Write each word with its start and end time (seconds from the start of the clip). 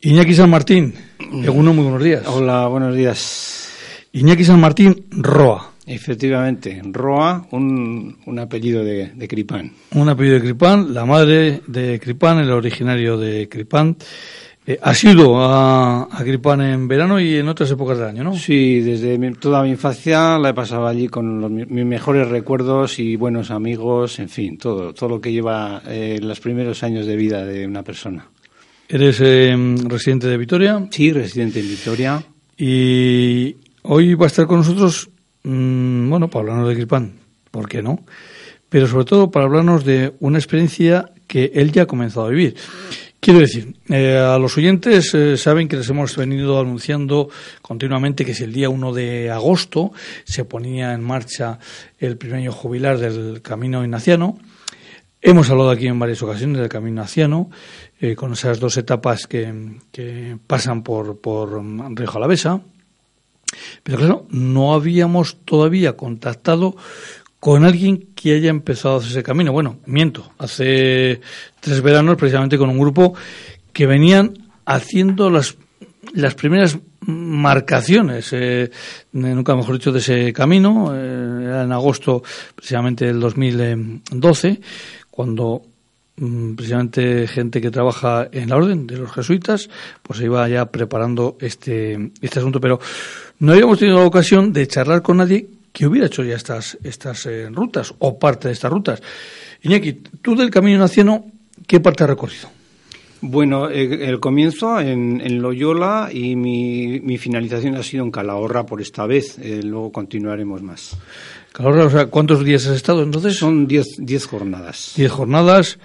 Iñaki 0.00 0.34
San 0.34 0.50
Martín, 0.50 0.92
Eguno, 1.42 1.72
muy 1.72 1.84
buenos 1.84 2.04
días. 2.04 2.26
Hola, 2.26 2.66
buenos 2.68 2.94
días. 2.94 3.72
Iñaki 4.12 4.44
San 4.44 4.60
Martín 4.60 5.06
Roa. 5.10 5.72
Efectivamente, 5.86 6.82
Roa, 6.84 7.46
un, 7.52 8.18
un 8.26 8.38
apellido 8.38 8.84
de, 8.84 9.12
de, 9.14 9.28
Cripán. 9.28 9.72
Un 9.92 10.08
apellido 10.08 10.34
de 10.34 10.42
Cripán, 10.42 10.92
la 10.92 11.06
madre 11.06 11.62
de 11.66 11.98
Cripán, 11.98 12.38
el 12.40 12.50
originario 12.50 13.16
de 13.16 13.48
Cripán. 13.48 13.96
Eh, 14.66 14.78
¿Has 14.82 15.02
ido 15.04 15.40
a, 15.40 16.08
a 16.10 16.24
Cripán 16.24 16.60
en 16.60 16.88
verano 16.88 17.18
y 17.18 17.36
en 17.36 17.48
otras 17.48 17.70
épocas 17.70 17.98
del 17.98 18.08
año, 18.08 18.24
no? 18.24 18.34
Sí, 18.34 18.80
desde 18.80 19.16
mi, 19.16 19.32
toda 19.32 19.62
mi 19.62 19.70
infancia 19.70 20.38
la 20.38 20.50
he 20.50 20.54
pasado 20.54 20.86
allí 20.88 21.08
con 21.08 21.40
los, 21.40 21.50
mis 21.50 21.86
mejores 21.86 22.28
recuerdos 22.28 22.98
y 22.98 23.16
buenos 23.16 23.50
amigos, 23.50 24.18
en 24.18 24.28
fin, 24.28 24.58
todo, 24.58 24.92
todo 24.92 25.08
lo 25.08 25.20
que 25.20 25.32
lleva 25.32 25.82
eh, 25.86 26.18
los 26.20 26.40
primeros 26.40 26.82
años 26.82 27.06
de 27.06 27.16
vida 27.16 27.46
de 27.46 27.66
una 27.66 27.82
persona. 27.82 28.28
¿Eres 28.88 29.20
eh, 29.20 29.52
residente 29.88 30.28
de 30.28 30.36
Vitoria? 30.36 30.86
Sí, 30.90 31.12
residente 31.12 31.58
en 31.58 31.68
Vitoria. 31.68 32.22
Y 32.56 33.56
hoy 33.82 34.14
va 34.14 34.26
a 34.26 34.28
estar 34.28 34.46
con 34.46 34.58
nosotros, 34.58 35.10
mmm, 35.42 36.08
bueno, 36.08 36.28
para 36.28 36.42
hablarnos 36.42 36.68
de 36.68 36.74
Cripán, 36.76 37.14
¿por 37.50 37.68
qué 37.68 37.82
no? 37.82 38.04
Pero 38.68 38.86
sobre 38.86 39.04
todo 39.04 39.30
para 39.32 39.46
hablarnos 39.46 39.84
de 39.84 40.14
una 40.20 40.38
experiencia 40.38 41.10
que 41.26 41.50
él 41.54 41.72
ya 41.72 41.82
ha 41.82 41.86
comenzado 41.86 42.26
a 42.26 42.30
vivir. 42.30 42.54
Quiero 43.18 43.40
decir, 43.40 43.74
eh, 43.88 44.18
a 44.18 44.38
los 44.38 44.56
oyentes 44.56 45.12
eh, 45.14 45.36
saben 45.36 45.66
que 45.66 45.76
les 45.76 45.90
hemos 45.90 46.16
venido 46.16 46.60
anunciando 46.60 47.28
continuamente 47.62 48.24
que 48.24 48.34
si 48.34 48.44
el 48.44 48.52
día 48.52 48.68
1 48.68 48.92
de 48.92 49.32
agosto 49.32 49.90
se 50.22 50.44
ponía 50.44 50.92
en 50.92 51.02
marcha 51.02 51.58
el 51.98 52.16
primer 52.18 52.38
año 52.38 52.52
jubilar 52.52 52.98
del 52.98 53.42
Camino 53.42 53.82
Ignaciano. 53.82 54.38
Hemos 55.22 55.50
hablado 55.50 55.70
aquí 55.70 55.88
en 55.88 55.98
varias 55.98 56.22
ocasiones 56.22 56.58
del 56.58 56.68
Camino 56.68 57.00
Ignaciano, 57.00 57.50
eh, 58.00 58.14
con 58.14 58.32
esas 58.32 58.60
dos 58.60 58.76
etapas 58.76 59.26
que, 59.26 59.78
que 59.90 60.36
pasan 60.46 60.82
por, 60.82 61.18
por 61.18 61.62
Río 61.94 62.08
Jalavesa. 62.08 62.60
Pero 63.82 63.98
claro, 63.98 64.26
no 64.30 64.74
habíamos 64.74 65.36
todavía 65.44 65.96
contactado 65.96 66.76
con 67.40 67.64
alguien 67.64 68.08
que 68.14 68.34
haya 68.34 68.50
empezado 68.50 68.96
a 68.96 68.98
hacer 68.98 69.10
ese 69.12 69.22
camino. 69.22 69.52
Bueno, 69.52 69.78
miento, 69.86 70.32
hace 70.38 71.20
tres 71.60 71.80
veranos 71.80 72.16
precisamente 72.16 72.58
con 72.58 72.70
un 72.70 72.78
grupo 72.78 73.14
que 73.72 73.86
venían 73.86 74.34
haciendo 74.64 75.30
las, 75.30 75.56
las 76.12 76.34
primeras 76.34 76.78
marcaciones, 77.02 78.32
eh, 78.32 78.70
nunca 79.12 79.54
mejor 79.54 79.74
dicho, 79.74 79.92
de 79.92 80.00
ese 80.00 80.32
camino, 80.32 80.92
eh, 80.92 81.44
era 81.44 81.62
en 81.62 81.72
agosto 81.72 82.22
precisamente 82.54 83.06
del 83.06 83.20
2012, 83.20 84.60
cuando 85.08 85.62
precisamente 86.16 87.28
gente 87.28 87.60
que 87.60 87.70
trabaja 87.70 88.28
en 88.32 88.48
la 88.48 88.56
orden 88.56 88.86
de 88.86 88.96
los 88.96 89.12
jesuitas, 89.12 89.68
pues 90.02 90.18
se 90.18 90.24
iba 90.24 90.48
ya 90.48 90.66
preparando 90.66 91.36
este, 91.40 92.10
este 92.20 92.38
asunto, 92.38 92.60
pero 92.60 92.80
no 93.38 93.52
habíamos 93.52 93.78
tenido 93.78 93.98
la 93.98 94.06
ocasión 94.06 94.52
de 94.52 94.66
charlar 94.66 95.02
con 95.02 95.18
nadie 95.18 95.46
que 95.72 95.86
hubiera 95.86 96.06
hecho 96.06 96.24
ya 96.24 96.36
estas, 96.36 96.78
estas 96.82 97.26
eh, 97.26 97.50
rutas 97.50 97.94
o 97.98 98.18
parte 98.18 98.48
de 98.48 98.54
estas 98.54 98.72
rutas. 98.72 99.02
Iñaki, 99.62 99.92
tú 100.22 100.34
del 100.34 100.48
Camino 100.48 100.78
Naciano, 100.78 101.26
¿qué 101.66 101.80
parte 101.80 102.04
has 102.04 102.10
recorrido? 102.10 102.48
Bueno, 103.20 103.68
el, 103.68 104.00
el 104.00 104.20
comienzo 104.20 104.78
en, 104.78 105.20
en, 105.22 105.42
Loyola 105.42 106.10
y 106.12 106.36
mi, 106.36 107.00
mi, 107.00 107.18
finalización 107.18 107.74
ha 107.74 107.82
sido 107.82 108.04
en 108.04 108.10
Calahorra 108.10 108.64
por 108.64 108.80
esta 108.80 109.06
vez. 109.06 109.38
Eh, 109.38 109.60
luego 109.62 109.90
continuaremos 109.90 110.62
más. 110.62 110.96
Calahorra, 111.56 111.86
o 111.86 111.90
sea, 111.90 112.06
¿cuántos 112.08 112.44
días 112.44 112.66
has 112.66 112.76
estado 112.76 113.02
entonces? 113.02 113.38
Son 113.38 113.66
diez, 113.66 113.96
diez 113.96 114.26
jornadas. 114.26 114.92
Diez 114.94 115.10
jornadas. 115.10 115.78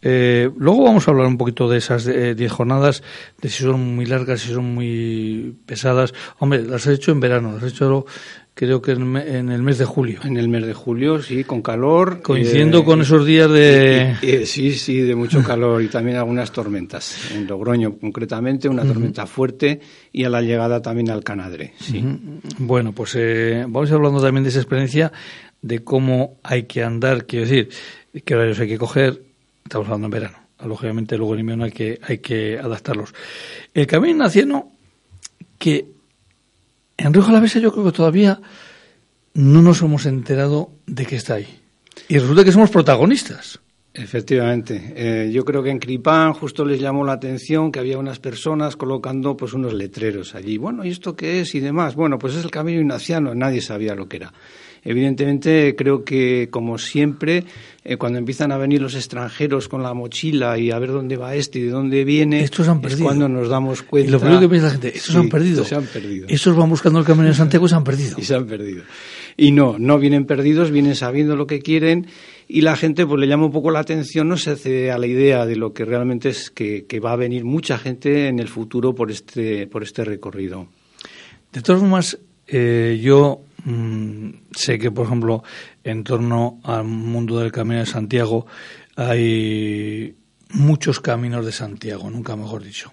Eh, 0.00 0.48
luego 0.56 0.84
vamos 0.84 1.06
a 1.06 1.10
hablar 1.10 1.26
un 1.26 1.36
poquito 1.36 1.68
de 1.68 1.76
esas 1.76 2.06
eh, 2.06 2.34
diez 2.34 2.50
jornadas, 2.50 3.02
de 3.42 3.50
si 3.50 3.62
son 3.62 3.94
muy 3.94 4.06
largas, 4.06 4.40
si 4.40 4.54
son 4.54 4.74
muy 4.74 5.54
pesadas. 5.66 6.14
Hombre, 6.38 6.62
las 6.62 6.86
he 6.86 6.94
hecho 6.94 7.12
en 7.12 7.20
verano, 7.20 7.52
las 7.52 7.62
he 7.62 7.68
hecho 7.68 8.06
creo 8.58 8.82
que 8.82 8.90
en, 8.90 9.50
el 9.50 9.62
mes 9.62 9.78
de 9.78 9.84
julio. 9.84 10.18
En 10.24 10.36
el 10.36 10.48
mes 10.48 10.66
de 10.66 10.74
julio, 10.74 11.22
sí, 11.22 11.44
con 11.44 11.62
calor. 11.62 12.22
Coincidiendo 12.22 12.80
eh, 12.80 12.84
con 12.84 13.00
esos 13.00 13.24
días 13.24 13.48
de... 13.48 14.00
Eh, 14.00 14.16
eh, 14.22 14.46
sí, 14.46 14.72
sí, 14.72 15.00
de 15.00 15.14
mucho 15.14 15.44
calor 15.44 15.80
y 15.80 15.86
también 15.86 16.16
algunas 16.16 16.50
tormentas. 16.50 17.30
En 17.32 17.46
Logroño, 17.46 17.96
concretamente, 18.00 18.68
una 18.68 18.82
tormenta 18.82 19.22
uh 19.22 19.26
-huh. 19.26 19.28
fuerte 19.28 19.80
y 20.12 20.24
a 20.24 20.28
la 20.28 20.42
llegada 20.42 20.82
también 20.82 21.08
al 21.08 21.22
Canadre. 21.22 21.74
Sí. 21.78 21.98
Uh 21.98 22.06
-huh. 22.06 22.40
Bueno, 22.58 22.90
pues 22.90 23.14
eh, 23.14 23.64
vamos 23.68 23.92
hablando 23.92 24.20
también 24.20 24.42
de 24.42 24.50
esa 24.50 24.58
experiencia, 24.58 25.12
de 25.62 25.84
cómo 25.84 26.38
hay 26.42 26.64
que 26.64 26.82
andar, 26.82 27.26
quiero 27.26 27.46
decir, 27.46 27.68
qué 28.24 28.34
horarios 28.34 28.58
hay 28.58 28.66
que 28.66 28.78
coger. 28.78 29.22
Estamos 29.62 29.86
hablando 29.86 30.06
en 30.08 30.10
verano. 30.10 30.38
Lógicamente, 30.66 31.16
luego 31.16 31.34
en 31.34 31.40
invierno 31.40 31.64
hay 31.64 31.70
que, 31.70 32.00
hay 32.02 32.18
que 32.18 32.58
adaptarlos. 32.58 33.14
El 33.72 33.86
camino 33.86 34.16
naciano, 34.18 34.72
que 35.60 35.97
en 36.98 37.14
Río 37.14 37.22
Jalavesa 37.22 37.60
yo 37.60 37.72
creo 37.72 37.86
que 37.86 37.92
todavía 37.92 38.40
no 39.34 39.62
nos 39.62 39.80
hemos 39.82 40.04
enterado 40.04 40.72
de 40.86 41.06
que 41.06 41.16
está 41.16 41.34
ahí. 41.34 41.60
Y 42.08 42.18
resulta 42.18 42.44
que 42.44 42.52
somos 42.52 42.70
protagonistas. 42.70 43.60
Efectivamente. 43.98 44.92
Eh, 44.94 45.30
yo 45.32 45.44
creo 45.44 45.62
que 45.62 45.70
en 45.70 45.78
Cripán 45.78 46.32
justo 46.32 46.64
les 46.64 46.80
llamó 46.80 47.04
la 47.04 47.14
atención 47.14 47.72
que 47.72 47.80
había 47.80 47.98
unas 47.98 48.20
personas 48.20 48.76
colocando 48.76 49.36
pues 49.36 49.52
unos 49.54 49.74
letreros 49.74 50.34
allí. 50.34 50.56
Bueno, 50.56 50.84
¿y 50.84 50.90
esto 50.90 51.16
qué 51.16 51.40
es? 51.40 51.54
Y 51.54 51.60
demás. 51.60 51.96
Bueno, 51.96 52.18
pues 52.18 52.34
es 52.36 52.44
el 52.44 52.50
camino 52.50 52.80
ignaciano. 52.80 53.34
Nadie 53.34 53.60
sabía 53.60 53.94
lo 53.94 54.08
que 54.08 54.18
era. 54.18 54.32
Evidentemente, 54.84 55.74
creo 55.76 56.04
que, 56.04 56.48
como 56.50 56.78
siempre, 56.78 57.44
eh, 57.84 57.96
cuando 57.96 58.18
empiezan 58.18 58.52
a 58.52 58.58
venir 58.58 58.80
los 58.80 58.94
extranjeros 58.94 59.68
con 59.68 59.82
la 59.82 59.92
mochila 59.92 60.56
y 60.56 60.70
a 60.70 60.78
ver 60.78 60.92
dónde 60.92 61.16
va 61.16 61.34
este 61.34 61.58
y 61.58 61.62
de 61.62 61.70
dónde 61.70 62.04
viene, 62.04 62.42
estos 62.42 62.68
han 62.68 62.80
perdido. 62.80 62.98
es 62.98 63.04
cuando 63.04 63.28
nos 63.28 63.48
damos 63.48 63.82
cuenta. 63.82 64.08
Y 64.08 64.12
lo 64.12 64.20
primero 64.20 64.40
que 64.40 64.48
piensa 64.48 64.68
la 64.68 64.72
gente, 64.72 64.88
estos 64.88 65.12
sí, 65.12 65.18
han 65.18 65.28
perdido. 65.28 65.64
Se 65.64 65.74
han 65.74 65.84
perdido. 65.84 66.26
Estos 66.28 66.56
van 66.56 66.70
buscando 66.70 67.00
el 67.00 67.04
camino 67.04 67.28
de 67.28 67.34
Santiago 67.34 67.66
y 67.66 67.68
se 67.68 67.74
han 67.74 67.84
perdido. 67.84 68.16
Y 68.18 68.22
se 68.22 68.34
han 68.34 68.46
perdido. 68.46 68.84
Y 69.36 69.50
no, 69.52 69.76
no 69.78 69.98
vienen 69.98 70.26
perdidos, 70.26 70.70
vienen 70.70 70.94
sabiendo 70.94 71.36
lo 71.36 71.46
que 71.46 71.60
quieren 71.60 72.06
y 72.48 72.62
la 72.62 72.76
gente 72.76 73.06
pues 73.06 73.20
le 73.20 73.28
llama 73.28 73.44
un 73.44 73.52
poco 73.52 73.70
la 73.70 73.80
atención, 73.80 74.26
no 74.26 74.38
se 74.38 74.52
hace 74.52 74.90
a 74.90 74.96
la 74.96 75.06
idea 75.06 75.44
de 75.44 75.54
lo 75.54 75.74
que 75.74 75.84
realmente 75.84 76.30
es 76.30 76.50
que, 76.50 77.00
va 77.04 77.12
a 77.12 77.16
venir 77.16 77.44
mucha 77.44 77.78
gente 77.78 78.28
en 78.28 78.38
el 78.38 78.48
futuro 78.48 78.94
por 78.94 79.10
este, 79.10 79.66
por 79.66 79.82
este 79.82 80.02
recorrido. 80.02 80.66
De 81.52 81.60
todas 81.60 81.82
formas, 81.82 82.18
eh, 82.46 82.98
yo 83.02 83.42
mmm, 83.64 84.30
sé 84.50 84.78
que, 84.78 84.90
por 84.90 85.06
ejemplo, 85.06 85.44
en 85.84 86.02
torno 86.04 86.58
al 86.64 86.84
mundo 86.84 87.38
del 87.38 87.52
Camino 87.52 87.80
de 87.80 87.86
Santiago 87.86 88.46
hay 88.96 90.16
muchos 90.50 91.00
caminos 91.00 91.44
de 91.44 91.52
Santiago, 91.52 92.10
nunca 92.10 92.34
mejor 92.34 92.62
dicho. 92.62 92.92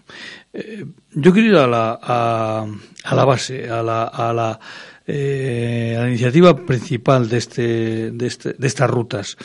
Eh, 0.52 0.86
yo 1.14 1.32
quiero 1.32 1.50
ir 1.50 1.56
a 1.56 1.68
la, 1.68 2.00
a 2.02 3.16
la 3.16 3.26
base, 3.26 3.70
a 3.70 3.82
la, 3.82 4.04
a 4.04 4.34
la, 4.34 4.60
eh, 5.08 5.96
la 5.98 6.08
iniciativa 6.08 6.56
principal 6.56 7.30
de, 7.30 7.38
este, 7.38 8.12
de, 8.12 8.28
este, 8.28 8.54
de 8.54 8.68
estas 8.68 8.90
rutas. 8.90 9.38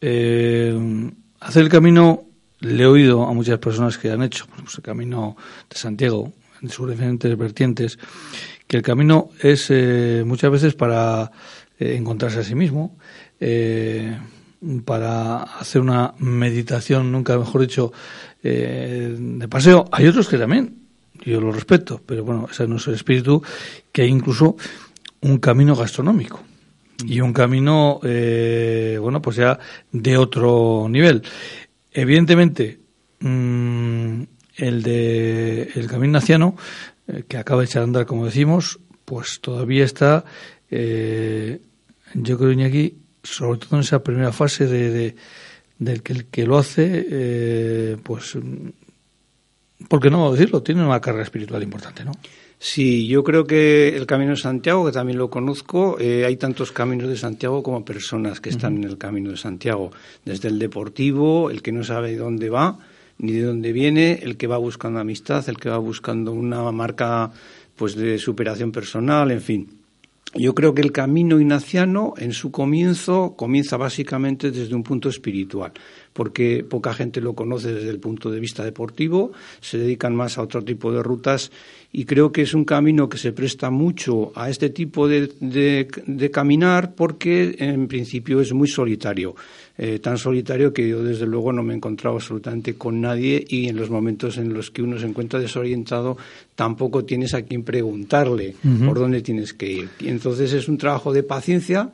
Eh, 0.00 1.10
hacer 1.40 1.62
el 1.62 1.68
camino, 1.68 2.24
le 2.60 2.82
he 2.82 2.86
oído 2.86 3.26
a 3.26 3.32
muchas 3.32 3.58
personas 3.58 3.98
que 3.98 4.10
han 4.10 4.22
hecho 4.22 4.46
pues, 4.62 4.76
el 4.76 4.82
camino 4.82 5.36
de 5.68 5.76
Santiago, 5.76 6.32
en 6.62 6.68
sus 6.68 6.90
diferentes 6.90 7.36
vertientes, 7.36 7.98
que 8.66 8.76
el 8.76 8.82
camino 8.82 9.30
es 9.40 9.66
eh, 9.70 10.22
muchas 10.26 10.50
veces 10.50 10.74
para 10.74 11.30
eh, 11.78 11.96
encontrarse 11.96 12.40
a 12.40 12.44
sí 12.44 12.54
mismo, 12.54 12.96
eh, 13.40 14.16
para 14.84 15.42
hacer 15.42 15.80
una 15.80 16.14
meditación, 16.18 17.10
nunca 17.10 17.38
mejor 17.38 17.62
dicho, 17.62 17.92
de 18.42 19.46
paseo. 19.48 19.86
Hay 19.90 20.06
otros 20.06 20.28
que 20.28 20.36
también, 20.36 20.76
yo 21.24 21.40
lo 21.40 21.50
respeto, 21.50 22.02
pero 22.04 22.24
bueno, 22.24 22.46
ese 22.50 22.68
no 22.68 22.76
es 22.76 22.86
el 22.86 22.94
espíritu, 22.94 23.42
que 23.90 24.06
incluso 24.06 24.56
un 25.22 25.38
camino 25.38 25.74
gastronómico 25.76 26.42
y 27.04 27.20
un 27.20 27.32
camino, 27.32 28.00
eh, 28.02 28.98
bueno, 29.00 29.22
pues 29.22 29.36
ya 29.36 29.58
de 29.92 30.16
otro 30.16 30.86
nivel. 30.88 31.22
Evidentemente, 31.92 32.78
mmm, 33.20 34.22
el 34.56 34.82
de 34.82 35.70
el 35.74 35.86
camino 35.86 36.14
naciano, 36.14 36.56
eh, 37.08 37.24
que 37.26 37.38
acaba 37.38 37.62
de 37.62 37.66
echar 37.66 37.82
a 37.82 37.84
andar, 37.84 38.06
como 38.06 38.26
decimos, 38.26 38.78
pues 39.04 39.40
todavía 39.40 39.84
está, 39.84 40.24
eh, 40.70 41.60
yo 42.14 42.38
creo, 42.38 42.52
Iñaki, 42.52 42.96
sobre 43.22 43.58
todo 43.58 43.76
en 43.76 43.80
esa 43.80 44.02
primera 44.02 44.32
fase 44.32 44.66
de, 44.66 44.90
de 44.90 45.16
del 45.80 46.02
que 46.02 46.12
el 46.12 46.26
que 46.26 46.46
lo 46.46 46.58
hace, 46.58 47.06
eh, 47.10 47.96
pues 48.02 48.36
¿por 49.88 50.00
qué 50.00 50.10
no 50.10 50.32
decirlo? 50.32 50.62
Tiene 50.62 50.84
una 50.84 51.00
carga 51.00 51.22
espiritual 51.22 51.62
importante, 51.62 52.04
¿no? 52.04 52.12
Sí, 52.58 53.06
yo 53.06 53.24
creo 53.24 53.46
que 53.46 53.96
el 53.96 54.04
Camino 54.04 54.32
de 54.32 54.36
Santiago, 54.36 54.84
que 54.84 54.92
también 54.92 55.16
lo 55.16 55.30
conozco, 55.30 55.96
eh, 55.98 56.26
hay 56.26 56.36
tantos 56.36 56.72
caminos 56.72 57.08
de 57.08 57.16
Santiago 57.16 57.62
como 57.62 57.86
personas 57.86 58.38
que 58.40 58.50
están 58.50 58.76
en 58.76 58.84
el 58.84 58.98
Camino 58.98 59.30
de 59.30 59.38
Santiago. 59.38 59.90
Desde 60.26 60.48
el 60.48 60.58
deportivo, 60.58 61.50
el 61.50 61.62
que 61.62 61.72
no 61.72 61.84
sabe 61.84 62.16
dónde 62.16 62.50
va 62.50 62.78
ni 63.16 63.32
de 63.32 63.42
dónde 63.42 63.72
viene, 63.72 64.20
el 64.22 64.36
que 64.36 64.46
va 64.46 64.58
buscando 64.58 65.00
amistad, 65.00 65.46
el 65.48 65.56
que 65.56 65.70
va 65.70 65.78
buscando 65.78 66.32
una 66.32 66.70
marca 66.70 67.30
pues 67.76 67.94
de 67.94 68.18
superación 68.18 68.72
personal, 68.72 69.30
en 69.30 69.40
fin. 69.40 69.79
Yo 70.34 70.54
creo 70.54 70.74
que 70.74 70.82
el 70.82 70.92
camino 70.92 71.40
ignaciano, 71.40 72.14
en 72.16 72.32
su 72.32 72.52
comienzo, 72.52 73.34
comienza 73.36 73.76
básicamente 73.76 74.52
desde 74.52 74.76
un 74.76 74.84
punto 74.84 75.08
espiritual, 75.08 75.72
porque 76.12 76.62
poca 76.62 76.94
gente 76.94 77.20
lo 77.20 77.34
conoce 77.34 77.72
desde 77.72 77.90
el 77.90 77.98
punto 77.98 78.30
de 78.30 78.38
vista 78.38 78.64
deportivo, 78.64 79.32
se 79.60 79.78
dedican 79.78 80.14
más 80.14 80.38
a 80.38 80.42
otro 80.42 80.62
tipo 80.62 80.92
de 80.92 81.02
rutas 81.02 81.50
y 81.90 82.04
creo 82.04 82.30
que 82.30 82.42
es 82.42 82.54
un 82.54 82.64
camino 82.64 83.08
que 83.08 83.18
se 83.18 83.32
presta 83.32 83.70
mucho 83.70 84.30
a 84.36 84.48
este 84.48 84.70
tipo 84.70 85.08
de, 85.08 85.32
de 85.40 86.30
caminar 86.30 86.94
porque 86.94 87.56
en 87.58 87.88
principio 87.88 88.40
es 88.40 88.52
muy 88.52 88.68
solitario. 88.68 89.34
Eh, 89.82 89.98
tan 89.98 90.18
solitario 90.18 90.74
que 90.74 90.86
yo 90.86 91.02
desde 91.02 91.24
luego 91.24 91.54
no 91.54 91.62
me 91.62 91.72
he 91.72 91.76
encontrado 91.78 92.16
absolutamente 92.16 92.74
con 92.74 93.00
nadie 93.00 93.42
y 93.48 93.66
en 93.66 93.76
los 93.76 93.88
momentos 93.88 94.36
en 94.36 94.52
los 94.52 94.70
que 94.70 94.82
uno 94.82 94.98
se 94.98 95.06
encuentra 95.06 95.40
desorientado 95.40 96.18
tampoco 96.54 97.06
tienes 97.06 97.32
a 97.32 97.40
quien 97.40 97.62
preguntarle 97.62 98.56
por 98.84 98.98
dónde 98.98 99.22
tienes 99.22 99.54
que 99.54 99.72
ir. 99.72 99.88
Y 99.98 100.08
entonces 100.08 100.52
es 100.52 100.68
un 100.68 100.76
trabajo 100.76 101.14
de 101.14 101.22
paciencia. 101.22 101.90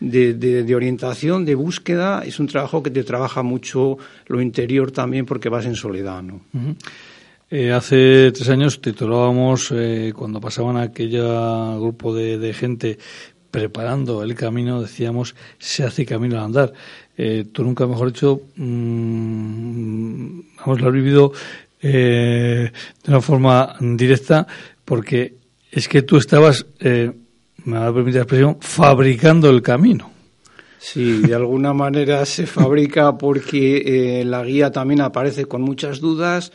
De, 0.00 0.32
de, 0.32 0.74
orientación, 0.74 1.44
de 1.44 1.54
búsqueda, 1.54 2.22
es 2.24 2.40
un 2.40 2.46
trabajo 2.46 2.82
que 2.82 2.90
te 2.90 3.04
trabaja 3.04 3.42
mucho 3.42 3.98
lo 4.28 4.40
interior 4.40 4.90
también 4.92 5.26
porque 5.26 5.50
vas 5.50 5.66
en 5.66 5.74
soledad, 5.74 6.22
¿no? 6.22 6.40
Eh, 7.50 7.70
hace 7.70 8.32
tres 8.32 8.48
años 8.48 8.80
titulábamos, 8.80 9.70
eh, 9.72 10.14
cuando 10.16 10.40
pasaban 10.40 10.78
aquel 10.78 11.10
grupo 11.10 12.14
de, 12.14 12.38
de, 12.38 12.54
gente 12.54 12.98
preparando 13.50 14.22
el 14.22 14.34
camino, 14.34 14.80
decíamos, 14.80 15.34
se 15.58 15.84
hace 15.84 16.06
camino 16.06 16.38
al 16.38 16.44
andar. 16.44 16.72
Eh, 17.22 17.48
tú 17.52 17.62
nunca, 17.64 17.86
mejor 17.86 18.10
dicho, 18.14 18.40
mmm, 18.56 20.40
vamos, 20.56 20.80
lo 20.80 20.88
has 20.88 20.94
vivido 20.94 21.32
eh, 21.82 22.72
de 23.04 23.10
una 23.10 23.20
forma 23.20 23.76
directa, 23.78 24.46
porque 24.86 25.34
es 25.70 25.86
que 25.86 26.00
tú 26.00 26.16
estabas, 26.16 26.64
eh, 26.78 27.12
me 27.66 27.76
va 27.76 27.88
a 27.88 27.92
permitir 27.92 28.14
la 28.14 28.22
expresión, 28.22 28.56
fabricando 28.60 29.50
el 29.50 29.60
camino. 29.60 30.10
Sí, 30.78 31.18
de 31.20 31.34
alguna 31.34 31.74
manera 31.74 32.24
se 32.24 32.46
fabrica 32.46 33.18
porque 33.18 34.22
la 34.24 34.42
guía 34.42 34.70
también 34.70 35.02
aparece 35.02 35.44
con 35.44 35.60
muchas 35.60 36.00
dudas 36.00 36.52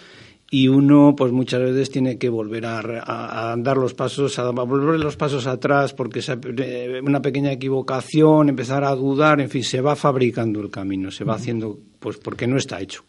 y 0.56 0.70
uno 0.70 1.16
pues 1.18 1.34
muchas 1.34 1.60
veces 1.60 1.92
tiene 1.92 2.18
que 2.18 2.30
volver 2.30 2.66
a, 2.66 2.80
a, 2.80 3.58
dar 3.58 3.76
los 3.76 3.94
pasos, 3.94 4.40
a, 4.40 4.50
volver 4.52 4.98
los 4.98 5.18
pasos 5.18 5.48
atrás 5.48 5.94
porque 5.94 6.22
eh, 6.26 7.02
una 7.04 7.22
pequeña 7.22 7.52
equivocación, 7.52 8.48
empezar 8.48 8.86
a 8.86 8.96
dudar, 8.96 9.42
en 9.42 9.50
fin, 9.50 9.66
se 9.66 9.82
va 9.82 9.98
fabricando 9.98 10.62
el 10.62 10.72
camino, 10.72 11.12
se 11.12 11.26
va 11.26 11.36
haciendo 11.36 11.78
pues 12.00 12.16
porque 12.20 12.48
no 12.48 12.56
está 12.56 12.80
hecho. 12.80 13.04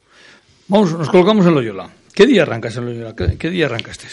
Vamos, 0.67 0.93
nos 0.99 1.09
colocamos 1.09 1.47
en 1.47 1.55
Loyola. 1.55 1.89
¿Qué 2.13 2.27
día 2.27 2.43
arrancas 2.43 2.79
en 2.79 2.87
Loyola? 2.87 3.15
¿Qué, 3.15 3.49
día 3.49 3.67
arrancaste? 3.67 4.09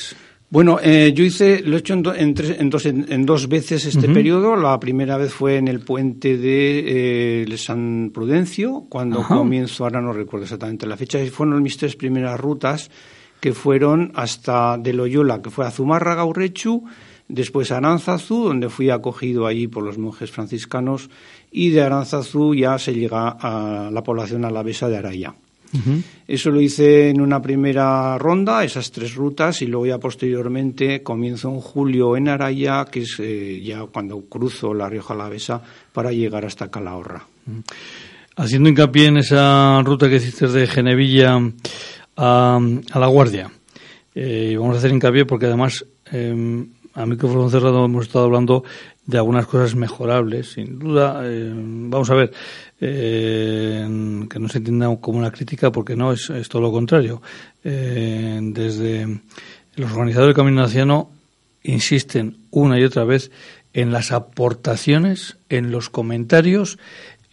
Bueno, 0.51 0.77
eh, 0.83 1.11
yo 1.15 1.23
hice, 1.23 1.63
lo 1.63 1.77
he 1.77 1.79
hecho 1.79 1.95
en, 1.95 2.05
en, 2.15 2.35
en, 2.37 2.69
dos, 2.69 2.85
en 2.85 3.25
dos, 3.25 3.49
veces 3.49 3.83
este 3.85 4.09
periodo. 4.09 4.55
La 4.55 4.79
primera 4.79 5.17
vez 5.17 5.33
fue 5.33 5.57
en 5.57 5.67
el 5.67 5.79
puente 5.79 6.37
de 6.37 7.41
eh, 7.45 7.57
San 7.57 8.11
Prudencio, 8.13 8.85
cuando 8.89 9.23
comienzo, 9.23 9.85
ahora 9.85 10.01
no 10.01 10.13
recuerdo 10.13 10.43
exactamente 10.43 10.85
la 10.85 10.97
fecha, 10.97 11.17
fueron 11.31 11.63
mis 11.63 11.77
tres 11.77 11.95
primeras 11.95 12.39
rutas 12.39 12.91
que 13.43 13.51
fueron 13.51 14.13
hasta 14.15 14.77
de 14.77 14.93
Loyola, 14.93 15.41
que 15.41 15.49
fue 15.49 15.65
a 15.65 15.69
Zumárraga, 15.69 16.23
Urrechu, 16.23 16.85
después 17.27 17.73
a 17.73 17.77
Aranzazú, 17.77 18.45
donde 18.45 18.69
fui 18.69 18.89
acogido 18.89 19.47
allí 19.47 19.67
por 19.67 19.83
los 19.83 19.97
monjes 19.97 20.31
franciscanos, 20.31 21.09
y 21.51 21.71
de 21.71 21.81
Aranzazú 21.81 22.55
ya 22.55 22.79
se 22.79 22.93
llega 22.93 23.35
a 23.37 23.91
la 23.91 24.01
población 24.01 24.45
alavesa 24.45 24.87
de 24.87 24.95
Araya. 24.95 25.35
Eso 26.25 26.51
lo 26.51 26.61
hice 26.61 27.09
en 27.09 27.19
una 27.19 27.41
primera 27.41 28.17
ronda, 28.17 28.63
esas 28.63 28.93
tres 28.93 29.13
rutas, 29.13 29.61
y 29.61 29.67
luego 29.67 29.87
ya 29.87 29.97
posteriormente 29.97 31.03
comienzo 31.03 31.49
en 31.49 31.59
julio 31.59 32.15
en 32.15 32.29
Araya, 32.29 32.85
que 32.85 33.01
es 33.01 33.17
eh, 33.19 33.61
ya 33.61 33.81
cuando 33.87 34.21
cruzo 34.21 34.73
la 34.73 34.87
Rioja 34.87 35.15
Alavesa 35.15 35.61
para 35.91 36.13
llegar 36.13 36.45
hasta 36.45 36.71
Calahorra. 36.71 37.27
Haciendo 38.37 38.69
hincapié 38.69 39.07
en 39.07 39.17
esa 39.17 39.81
ruta 39.83 40.07
que 40.07 40.15
hiciste 40.15 40.47
de 40.47 40.65
Genevilla 40.65 41.41
a, 42.15 42.59
la 42.95 43.07
Guardia, 43.07 43.51
eh, 44.15 44.49
y 44.51 44.55
vamos 44.55 44.75
a 44.75 44.79
hacer 44.79 44.91
hincapié 44.91 45.25
porque 45.25 45.47
además 45.47 45.85
eh, 46.11 46.65
a 46.93 47.05
micrófono 47.05 47.49
cerrado 47.49 47.85
hemos 47.85 48.07
estado 48.07 48.25
hablando 48.25 48.63
de 49.05 49.17
algunas 49.17 49.47
cosas 49.47 49.75
mejorables, 49.75 50.53
sin 50.53 50.79
duda. 50.79 51.21
Eh, 51.23 51.51
vamos 51.53 52.09
a 52.09 52.15
ver, 52.15 52.31
que 52.79 54.39
no 54.39 54.47
se 54.49 54.57
entienda 54.59 54.95
como 55.01 55.17
una 55.17 55.31
crítica 55.31 55.71
porque 55.71 55.95
no, 55.95 56.11
es, 56.13 56.31
todo 56.49 56.61
lo 56.61 56.71
contrario. 56.71 57.21
Desde 57.63 59.07
los 59.75 59.91
organizadores 59.91 60.35
del 60.35 60.35
Camino 60.35 60.61
Naciano 60.61 61.09
insisten 61.63 62.37
una 62.51 62.79
y 62.79 62.83
otra 62.83 63.05
vez 63.05 63.31
en 63.73 63.91
las 63.91 64.11
aportaciones, 64.11 65.37
en 65.49 65.71
los 65.71 65.89
comentarios, 65.89 66.77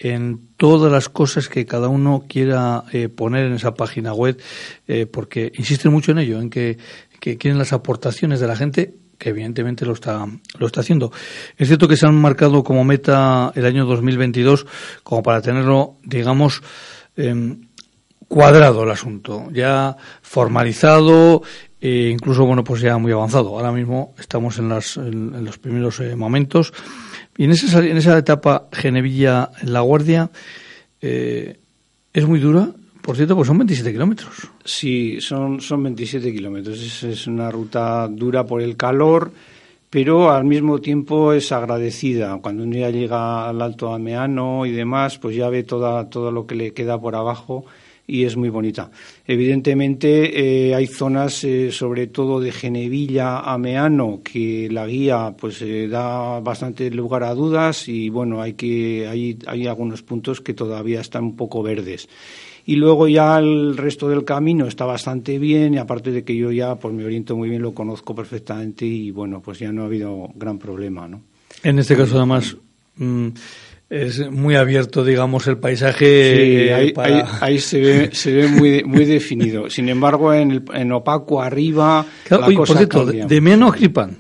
en 0.00 0.48
todas 0.56 0.90
las 0.90 1.08
cosas 1.08 1.48
que 1.48 1.66
cada 1.66 1.88
uno 1.88 2.24
quiera 2.26 2.84
poner 3.14 3.44
en 3.46 3.52
esa 3.52 3.74
página 3.74 4.14
web, 4.14 4.40
porque 5.12 5.52
insisten 5.56 5.92
mucho 5.92 6.12
en 6.12 6.18
ello, 6.18 6.40
en 6.40 6.48
que, 6.48 6.78
que 7.20 7.36
quieren 7.36 7.58
las 7.58 7.74
aportaciones 7.74 8.40
de 8.40 8.46
la 8.46 8.56
gente 8.56 8.94
que 9.20 9.28
evidentemente 9.28 9.84
lo 9.84 9.92
está, 9.92 10.26
lo 10.58 10.66
está 10.66 10.80
haciendo. 10.80 11.12
Es 11.56 11.68
cierto 11.68 11.86
que 11.86 11.96
se 11.96 12.06
han 12.06 12.16
marcado 12.16 12.64
como 12.64 12.82
meta 12.82 13.52
el 13.54 13.66
año 13.66 13.84
2022 13.84 14.66
como 15.04 15.22
para 15.22 15.42
tenerlo, 15.42 15.98
digamos, 16.02 16.62
em, 17.16 17.68
cuadrado 18.26 18.82
el 18.84 18.90
asunto, 18.90 19.48
ya 19.52 19.96
formalizado 20.22 21.42
e 21.80 22.08
incluso, 22.08 22.44
bueno, 22.46 22.64
pues 22.64 22.80
ya 22.80 22.96
muy 22.96 23.12
avanzado. 23.12 23.50
Ahora 23.50 23.72
mismo 23.72 24.14
estamos 24.18 24.58
en, 24.58 24.68
las, 24.68 24.96
en, 24.96 25.44
los 25.44 25.58
primeros 25.58 26.00
eh, 26.00 26.16
momentos. 26.16 26.72
Y 27.40 27.44
en 27.44 27.52
esa, 27.52 27.82
en 27.82 27.96
esa 27.96 28.18
etapa 28.18 28.68
Genevilla 28.70 29.50
en 29.62 29.72
La 29.72 29.80
Guardia 29.80 30.28
eh, 31.00 31.56
es 32.12 32.28
muy 32.28 32.38
dura, 32.38 32.68
por 33.00 33.16
cierto, 33.16 33.34
pues 33.34 33.48
son 33.48 33.56
27 33.56 33.92
kilómetros. 33.92 34.50
Sí, 34.62 35.22
son, 35.22 35.58
son 35.58 35.82
27 35.84 36.34
kilómetros. 36.34 36.78
Es, 36.78 37.02
es, 37.02 37.26
una 37.26 37.50
ruta 37.50 38.08
dura 38.08 38.44
por 38.44 38.60
el 38.60 38.76
calor, 38.76 39.32
pero 39.88 40.30
al 40.30 40.44
mismo 40.44 40.82
tiempo 40.82 41.32
es 41.32 41.50
agradecida. 41.50 42.36
Cuando 42.42 42.62
un 42.62 42.72
día 42.72 42.90
llega 42.90 43.48
al 43.48 43.62
Alto 43.62 43.94
Ameano 43.94 44.66
y 44.66 44.72
demás, 44.72 45.16
pues 45.16 45.34
ya 45.34 45.48
ve 45.48 45.62
toda, 45.62 46.10
todo 46.10 46.30
lo 46.30 46.46
que 46.46 46.56
le 46.56 46.74
queda 46.74 47.00
por 47.00 47.16
abajo 47.16 47.64
y 48.10 48.24
es 48.24 48.36
muy 48.36 48.48
bonita. 48.48 48.90
Evidentemente 49.24 50.68
eh, 50.68 50.74
hay 50.74 50.86
zonas, 50.88 51.44
eh, 51.44 51.70
sobre 51.70 52.08
todo 52.08 52.40
de 52.40 52.50
Genevilla 52.50 53.38
a 53.38 53.56
Meano, 53.56 54.20
que 54.24 54.68
la 54.68 54.86
guía 54.86 55.34
pues 55.38 55.62
eh, 55.62 55.86
da 55.86 56.40
bastante 56.40 56.90
lugar 56.90 57.22
a 57.22 57.34
dudas 57.34 57.88
y 57.88 58.08
bueno, 58.08 58.42
hay 58.42 58.54
que 58.54 59.06
hay, 59.06 59.38
hay 59.46 59.68
algunos 59.68 60.02
puntos 60.02 60.40
que 60.40 60.54
todavía 60.54 61.00
están 61.00 61.22
un 61.22 61.36
poco 61.36 61.62
verdes 61.62 62.08
y 62.66 62.76
luego 62.76 63.06
ya 63.06 63.38
el 63.38 63.76
resto 63.76 64.08
del 64.08 64.24
camino 64.24 64.66
está 64.66 64.84
bastante 64.84 65.38
bien 65.38 65.74
y 65.74 65.78
aparte 65.78 66.10
de 66.10 66.24
que 66.24 66.36
yo 66.36 66.50
ya 66.50 66.74
pues 66.74 66.92
me 66.92 67.04
oriento 67.04 67.36
muy 67.36 67.48
bien, 67.48 67.62
lo 67.62 67.72
conozco 67.72 68.14
perfectamente 68.14 68.84
y 68.86 69.12
bueno, 69.12 69.40
pues 69.40 69.60
ya 69.60 69.70
no 69.70 69.82
ha 69.82 69.86
habido 69.86 70.30
gran 70.34 70.58
problema, 70.58 71.06
¿no? 71.06 71.22
En 71.62 71.78
este 71.78 71.96
caso 71.96 72.16
además 72.16 72.56
mm, 72.96 73.28
es 73.90 74.30
muy 74.30 74.54
abierto, 74.54 75.04
digamos, 75.04 75.48
el 75.48 75.58
paisaje. 75.58 76.92
Sí, 76.94 76.94
ahí, 77.40 77.58
se 77.58 77.80
ve, 77.80 78.10
se 78.12 78.32
ve 78.32 78.46
muy, 78.46 78.84
muy 78.84 79.04
definido. 79.04 79.68
Sin 79.68 79.88
embargo, 79.88 80.32
en, 80.32 80.50
el, 80.52 80.64
en 80.72 80.92
opaco 80.92 81.42
arriba. 81.42 82.06
la 82.28 82.38
cosa 82.38 82.54
por 82.54 82.68
cierto, 82.68 83.04
de 83.06 83.40
menos 83.40 83.74
Cripan, 83.74 84.18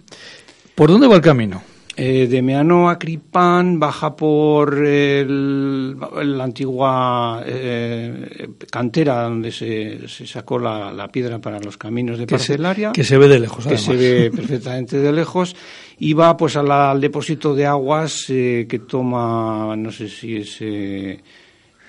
¿por 0.74 0.90
dónde 0.90 1.06
va 1.06 1.14
el 1.14 1.22
camino? 1.22 1.62
Eh, 2.02 2.26
de 2.28 2.40
Meano 2.40 2.88
a 2.88 2.98
Cripán 2.98 3.78
baja 3.78 4.16
por 4.16 4.74
la 4.74 6.44
antigua 6.44 7.44
eh, 7.44 8.48
cantera 8.70 9.24
donde 9.24 9.52
se, 9.52 10.08
sacó 10.08 10.58
la, 10.58 11.10
piedra 11.12 11.38
para 11.40 11.60
los 11.60 11.76
caminos 11.76 12.18
de 12.18 12.26
parcelaria. 12.26 12.92
que 12.92 13.04
se 13.04 13.18
ve 13.18 13.28
de 13.28 13.38
lejos, 13.38 13.66
Que 13.66 13.76
se 13.76 13.94
ve 13.94 14.30
perfectamente 14.34 14.96
de 14.98 15.12
lejos. 15.12 15.54
Y 15.98 16.14
va 16.14 16.38
pues 16.38 16.56
al 16.56 16.98
depósito 17.02 17.54
de 17.54 17.66
aguas 17.66 18.30
eh, 18.30 18.66
que 18.66 18.78
toma, 18.78 19.76
no 19.76 19.92
sé 19.92 20.08
si 20.08 20.36
es 20.36 20.58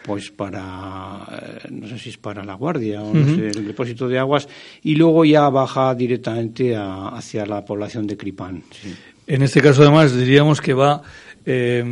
pues 0.04 0.32
para 0.32 1.28
no 1.70 1.88
sé 1.88 2.00
si 2.00 2.10
es 2.10 2.18
para 2.18 2.44
la 2.44 2.56
guardia 2.56 3.02
o 3.04 3.14
no 3.14 3.36
sé, 3.36 3.50
el 3.50 3.68
depósito 3.68 4.10
de 4.10 4.18
aguas 4.18 4.50
y 4.82 4.96
luego 4.96 5.24
ya 5.24 5.48
baja 5.50 5.94
directamente 5.96 6.76
hacia 6.76 7.46
la 7.46 7.64
población 7.64 8.08
de 8.08 8.18
Cripán. 8.18 8.64
Sí. 8.72 8.94
En 9.32 9.44
este 9.44 9.62
caso, 9.62 9.84
además, 9.84 10.14
diríamos 10.14 10.60
que 10.60 10.74
va 10.74 11.02
eh, 11.46 11.86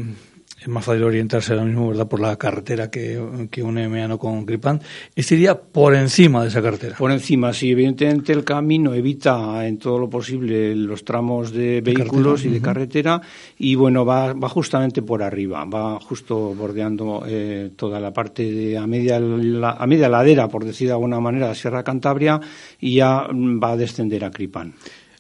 es 0.60 0.68
más 0.68 0.84
fácil 0.84 1.04
orientarse 1.04 1.54
ahora 1.54 1.64
mismo, 1.64 1.88
¿verdad?, 1.88 2.10
por 2.10 2.20
la 2.20 2.36
carretera 2.36 2.92
que, 2.92 3.48
que 3.50 3.64
une 3.64 3.88
Meano 3.88 4.20
con 4.20 4.46
Gripán. 4.46 4.82
Este 5.16 5.36
iría 5.36 5.58
por 5.58 5.96
encima 5.96 6.42
de 6.42 6.50
esa 6.50 6.62
carretera. 6.62 6.98
Por 6.98 7.14
encima, 7.14 7.54
sí. 7.54 7.72
Evidentemente 7.72 8.34
el 8.34 8.44
camino 8.44 8.94
evita 8.94 9.66
en 9.66 9.78
todo 9.78 10.00
lo 10.00 10.10
posible 10.10 10.76
los 10.76 11.06
tramos 11.06 11.54
de 11.54 11.80
vehículos 11.80 12.44
y 12.44 12.50
de 12.50 12.60
carretera 12.60 13.22
y, 13.58 13.76
bueno, 13.76 14.04
va, 14.04 14.34
va 14.34 14.50
justamente 14.50 15.02
por 15.02 15.24
arriba. 15.24 15.64
Va 15.64 15.98
justo 16.02 16.54
bordeando 16.54 17.24
eh, 17.26 17.72
toda 17.74 18.02
la 18.02 18.12
parte 18.12 18.52
de 18.52 18.78
a 18.78 18.86
media, 18.86 19.16
a 19.16 19.88
media 19.88 20.10
ladera, 20.10 20.50
por 20.50 20.66
decir 20.66 20.88
de 20.88 20.94
alguna 20.94 21.22
manera, 21.22 21.48
de 21.48 21.56
Sierra 21.56 21.86
Cantabria 21.86 22.38
y 22.82 22.96
ya 22.96 23.30
va 23.32 23.72
a 23.72 23.78
descender 23.78 24.26
a 24.26 24.32
Cripán. 24.32 24.74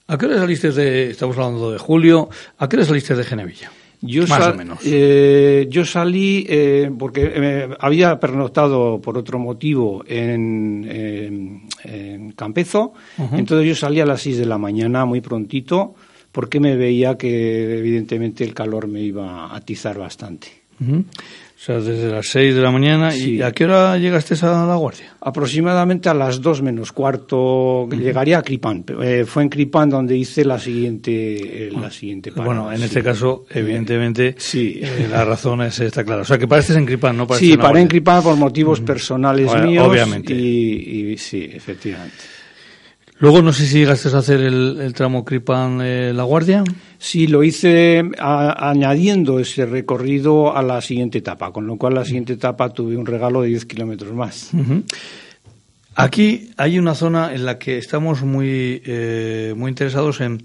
¿A 0.09 0.17
qué 0.17 0.25
hora 0.25 0.39
saliste 0.39 0.71
de, 0.71 1.11
estamos 1.11 1.37
hablando 1.37 1.71
de 1.71 1.77
julio, 1.77 2.29
a 2.57 2.67
qué 2.67 2.77
hora 2.77 2.85
saliste 2.85 3.13
de 3.13 3.23
Genevilla? 3.23 3.71
Yo 4.01 4.25
Más 4.25 4.47
o 4.47 4.55
menos. 4.55 4.79
Eh, 4.83 5.67
yo 5.69 5.85
salí 5.85 6.47
eh, 6.49 6.89
porque 6.97 7.31
eh, 7.31 7.69
había 7.79 8.19
pernoctado 8.19 8.99
por 8.99 9.19
otro 9.19 9.37
motivo 9.37 10.03
en, 10.07 11.61
en 11.83 12.31
Campezo, 12.31 12.93
entonces 13.33 13.67
yo 13.67 13.75
salí 13.75 13.99
a 13.99 14.05
las 14.07 14.21
6 14.21 14.39
de 14.39 14.45
la 14.47 14.57
mañana 14.57 15.05
muy 15.05 15.21
prontito 15.21 15.93
porque 16.31 16.59
me 16.59 16.75
veía 16.75 17.15
que 17.15 17.77
evidentemente 17.77 18.43
el 18.43 18.55
calor 18.55 18.87
me 18.87 19.01
iba 19.01 19.45
a 19.45 19.55
atizar 19.57 19.99
bastante. 19.99 20.47
O 21.59 21.61
sea, 21.61 21.81
desde 21.81 22.09
las 22.09 22.25
6 22.27 22.55
de 22.55 22.61
la 22.61 22.71
mañana. 22.71 23.13
¿Y 23.13 23.41
a 23.41 23.51
qué 23.51 23.65
hora 23.65 23.97
llegaste 23.97 24.33
a 24.45 24.65
la 24.65 24.75
guardia? 24.75 25.13
Aproximadamente 25.19 26.07
a 26.07 26.13
las 26.13 26.41
2 26.41 26.61
menos 26.61 26.93
cuarto. 26.93 27.85
Llegaría 27.89 28.37
a 28.37 28.41
Cripán. 28.41 28.85
Eh, 29.01 29.25
fue 29.27 29.43
en 29.43 29.49
Cripán 29.49 29.89
donde 29.89 30.15
hice 30.15 30.45
la 30.45 30.57
siguiente, 30.57 31.67
eh, 31.67 31.71
la 31.73 31.91
siguiente 31.91 32.31
parada. 32.31 32.45
Bueno, 32.45 32.71
en 32.71 32.81
este 32.81 33.03
caso, 33.03 33.43
evidentemente, 33.49 34.35
sí. 34.37 34.79
Eh, 34.81 35.09
la 35.11 35.25
razón 35.25 35.61
es, 35.63 35.77
está 35.81 36.05
clara. 36.05 36.21
O 36.21 36.25
sea, 36.25 36.37
que 36.37 36.47
pareces 36.47 36.77
en 36.77 36.85
Cripán, 36.85 37.17
¿no? 37.17 37.27
Sí, 37.33 37.57
paré 37.57 37.81
en 37.81 37.89
Cripán 37.89 38.23
por 38.23 38.37
motivos 38.37 38.79
personales 38.79 39.53
míos. 39.61 39.85
Obviamente. 39.85 40.33
Y, 40.33 41.11
y 41.11 41.17
sí, 41.17 41.49
efectivamente. 41.51 42.38
Luego 43.19 43.41
no 43.41 43.51
sé 43.51 43.65
si 43.65 43.79
llegaste 43.79 44.07
a 44.07 44.17
hacer 44.17 44.39
el, 44.39 44.93
tramo 44.95 45.25
Cripan-La 45.25 46.23
Guardia. 46.23 46.63
Sí, 46.97 47.27
lo 47.27 47.43
hice 47.43 48.01
añadiendo 48.17 49.39
ese 49.39 49.65
recorrido 49.65 50.55
a 50.55 50.63
la 50.63 50.81
siguiente 50.81 51.17
etapa, 51.17 51.51
con 51.51 51.67
lo 51.67 51.75
cual 51.75 51.95
la 51.95 52.05
siguiente 52.05 52.33
etapa 52.33 52.69
tuve 52.69 52.95
un 52.95 53.05
regalo 53.05 53.41
de 53.41 53.49
10 53.49 53.65
kilómetros 53.65 54.13
más. 54.13 54.51
Aquí 55.95 56.51
hay 56.55 56.79
una 56.79 56.95
zona 56.95 57.33
en 57.33 57.45
la 57.45 57.59
que 57.59 57.77
estamos 57.77 58.23
muy, 58.23 58.81
eh, 58.85 59.53
muy 59.53 59.69
interesados 59.69 60.21
en, 60.21 60.41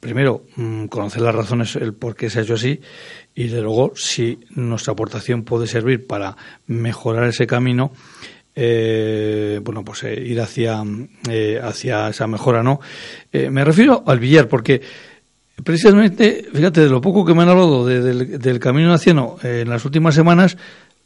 primero, 0.00 0.44
mm, 0.56 0.86
conocer 0.86 1.22
las 1.22 1.34
razones, 1.34 1.76
el 1.76 1.94
por 1.94 2.14
qué 2.14 2.28
se 2.28 2.40
ha 2.40 2.42
hecho 2.42 2.54
así, 2.54 2.78
y 3.34 3.46
de 3.46 3.62
luego 3.62 3.92
si 3.96 4.38
nuestra 4.50 4.92
aportación 4.92 5.44
puede 5.44 5.66
servir 5.66 6.06
para 6.06 6.36
mejorar 6.66 7.26
ese 7.28 7.46
camino 7.46 7.90
eh, 8.54 9.60
bueno, 9.62 9.84
pues 9.84 10.04
eh, 10.04 10.22
ir 10.24 10.40
hacia, 10.40 10.82
eh, 11.28 11.60
hacia 11.62 12.08
esa 12.08 12.26
mejora, 12.26 12.62
¿no? 12.62 12.80
Eh, 13.32 13.50
me 13.50 13.64
refiero 13.64 14.04
al 14.06 14.18
billar, 14.18 14.48
porque 14.48 14.80
precisamente, 15.64 16.46
fíjate, 16.52 16.82
de 16.82 16.88
lo 16.88 17.00
poco 17.00 17.24
que 17.24 17.34
me 17.34 17.42
han 17.42 17.48
hablado 17.48 17.86
del, 17.86 18.58
camino 18.58 18.88
naciano 18.88 19.36
en 19.42 19.68
las 19.68 19.84
últimas 19.84 20.14
semanas, 20.14 20.56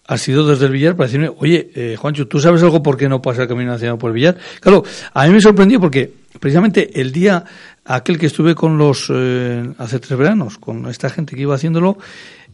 ha 0.09 0.19
sido 0.19 0.47
desde 0.47 0.67
el 0.67 0.73
billar 0.73 0.97
para 0.97 1.09
decirme, 1.09 1.31
oye, 1.37 1.97
Juancho, 1.99 2.29
¿tú 2.29 2.38
sabes 2.38 2.62
algo 2.62 2.81
por 2.81 2.97
qué 2.97 3.09
no 3.09 3.21
pasa 3.21 3.43
el 3.43 3.49
camino 3.49 3.73
naciano 3.73 3.99
por 3.99 4.11
el 4.11 4.15
billar? 4.15 4.37
Claro, 4.61 4.85
a 5.12 5.26
mí 5.26 5.33
me 5.33 5.41
sorprendió 5.41 5.81
porque 5.81 6.12
precisamente 6.38 7.00
el 7.00 7.11
día 7.11 7.45
aquel 7.85 8.17
que 8.17 8.26
estuve 8.26 8.55
con 8.55 8.79
los, 8.79 9.11
hace 9.11 9.99
tres 9.99 10.17
veranos, 10.17 10.59
con 10.59 10.87
esta 10.87 11.11
gente 11.11 11.35
que 11.35 11.43
iba 11.43 11.57
haciéndolo, 11.57 11.99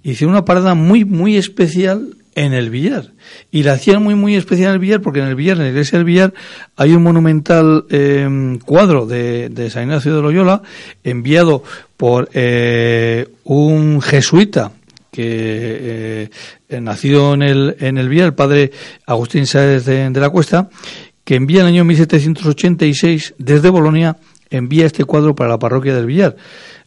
hice 0.03 0.25
una 0.25 0.47
parada 0.47 0.75
muy, 0.75 1.05
muy 1.05 1.37
especial 1.37 2.17
en 2.35 2.53
el 2.53 2.71
billar. 2.71 3.12
Y 3.51 3.62
la 3.62 3.73
hacían 3.73 4.03
muy, 4.03 4.15
muy 4.15 4.37
especial 4.37 4.69
en 4.69 4.75
el 4.75 4.79
billar 4.79 5.01
porque 5.01 5.21
en 5.21 5.27
el 5.27 5.35
billar, 5.35 5.57
en 5.57 5.65
la 5.65 5.69
iglesia 5.71 5.99
del 5.99 6.05
billar, 6.05 6.35
hay 6.77 6.93
un 6.93 7.03
monumental 7.03 7.85
eh, 7.91 8.59
cuadro 8.65 9.07
de, 9.07 9.49
de, 9.49 9.71
San 9.71 9.85
Ignacio 9.85 10.15
de 10.15 10.23
Loyola 10.23 10.62
enviado 11.05 11.62
por 11.97 12.29
eh, 12.33 13.29
un 13.45 14.01
jesuita 14.01 14.73
que 15.11 16.31
eh, 16.69 16.81
nació 16.81 17.35
en 17.35 17.43
el, 17.43 17.77
en 17.81 17.99
el 17.99 18.09
billar, 18.09 18.27
el 18.27 18.35
padre 18.35 18.73
Agustín 19.07 19.47
Sáez 19.47 19.85
de, 19.85 20.09
de 20.09 20.21
la 20.21 20.31
Cuesta, 20.31 20.71
que 21.25 21.35
envía 21.35 21.61
en 21.61 21.67
el 21.67 21.75
año 21.75 21.85
1786 21.85 23.35
desde 23.39 23.69
Bolonia, 23.69 24.17
envía 24.51 24.87
este 24.87 25.05
cuadro 25.05 25.35
para 25.35 25.51
la 25.51 25.59
parroquia 25.59 25.95
del 25.95 26.07
billar. 26.07 26.37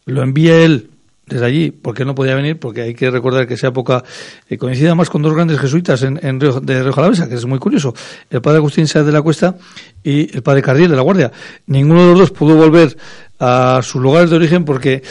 Lo 0.04 0.22
envía 0.22 0.56
él 0.62 0.90
desde 1.26 1.44
allí, 1.44 1.70
porque 1.72 2.04
no 2.04 2.14
podía 2.14 2.36
venir, 2.36 2.58
porque 2.58 2.82
hay 2.82 2.94
que 2.94 3.10
recordar 3.10 3.48
que 3.48 3.54
esa 3.54 3.68
época 3.68 4.04
eh, 4.48 4.56
coincide 4.56 4.94
más 4.94 5.10
con 5.10 5.22
dos 5.22 5.34
grandes 5.34 5.58
jesuitas 5.58 6.02
en, 6.04 6.20
en 6.22 6.40
Río, 6.40 6.60
de 6.60 6.82
Río 6.82 6.92
Jalavesa, 6.92 7.28
que 7.28 7.34
es 7.34 7.44
muy 7.46 7.58
curioso, 7.58 7.92
el 8.30 8.40
padre 8.40 8.58
Agustín 8.58 8.86
Sáez 8.86 9.04
de 9.06 9.12
la 9.12 9.22
Cuesta 9.22 9.56
y 10.04 10.34
el 10.36 10.42
padre 10.42 10.62
Cardiel 10.62 10.90
de 10.90 10.96
la 10.96 11.02
Guardia. 11.02 11.32
Ninguno 11.66 12.02
de 12.02 12.10
los 12.10 12.18
dos 12.20 12.30
pudo 12.30 12.54
volver 12.54 12.96
a 13.40 13.80
sus 13.82 14.00
lugares 14.00 14.30
de 14.30 14.36
origen 14.36 14.64
porque 14.64 15.02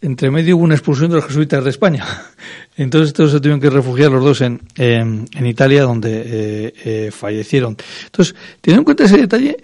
entre 0.00 0.30
medio 0.30 0.56
hubo 0.56 0.64
una 0.64 0.74
expulsión 0.74 1.10
de 1.10 1.16
los 1.16 1.26
jesuitas 1.26 1.64
de 1.64 1.70
España. 1.70 2.04
Entonces 2.76 3.08
estos 3.08 3.32
se 3.32 3.40
tuvieron 3.40 3.60
que 3.60 3.70
refugiar 3.70 4.12
los 4.12 4.24
dos 4.24 4.40
en, 4.42 4.60
en, 4.76 5.46
Italia, 5.46 5.82
donde 5.82 6.22
eh, 6.24 6.74
eh, 6.84 7.10
fallecieron. 7.10 7.76
Entonces, 8.06 8.34
teniendo 8.60 8.80
en 8.80 8.84
cuenta 8.84 9.04
ese 9.04 9.18
detalle, 9.18 9.56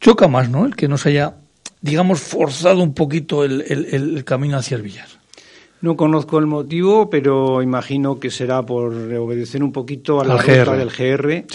choca 0.00 0.28
más, 0.28 0.50
¿no? 0.50 0.66
El 0.66 0.74
que 0.74 0.88
no 0.88 0.98
se 0.98 1.10
haya 1.10 1.34
digamos, 1.80 2.20
forzado 2.20 2.82
un 2.82 2.94
poquito 2.94 3.44
el, 3.44 3.62
el, 3.62 4.24
camino 4.24 4.56
hacia 4.56 4.76
el 4.76 4.82
billar? 4.82 5.08
No 5.80 5.96
conozco 5.96 6.38
el 6.38 6.46
motivo, 6.46 7.08
pero 7.08 7.62
imagino 7.62 8.18
que 8.20 8.30
será 8.30 8.64
por 8.64 8.92
obedecer 8.92 9.62
un 9.62 9.72
poquito 9.72 10.20
a 10.20 10.24
la 10.24 10.36
ruta 10.36 10.76
del 10.76 10.90
GR. 10.90 11.46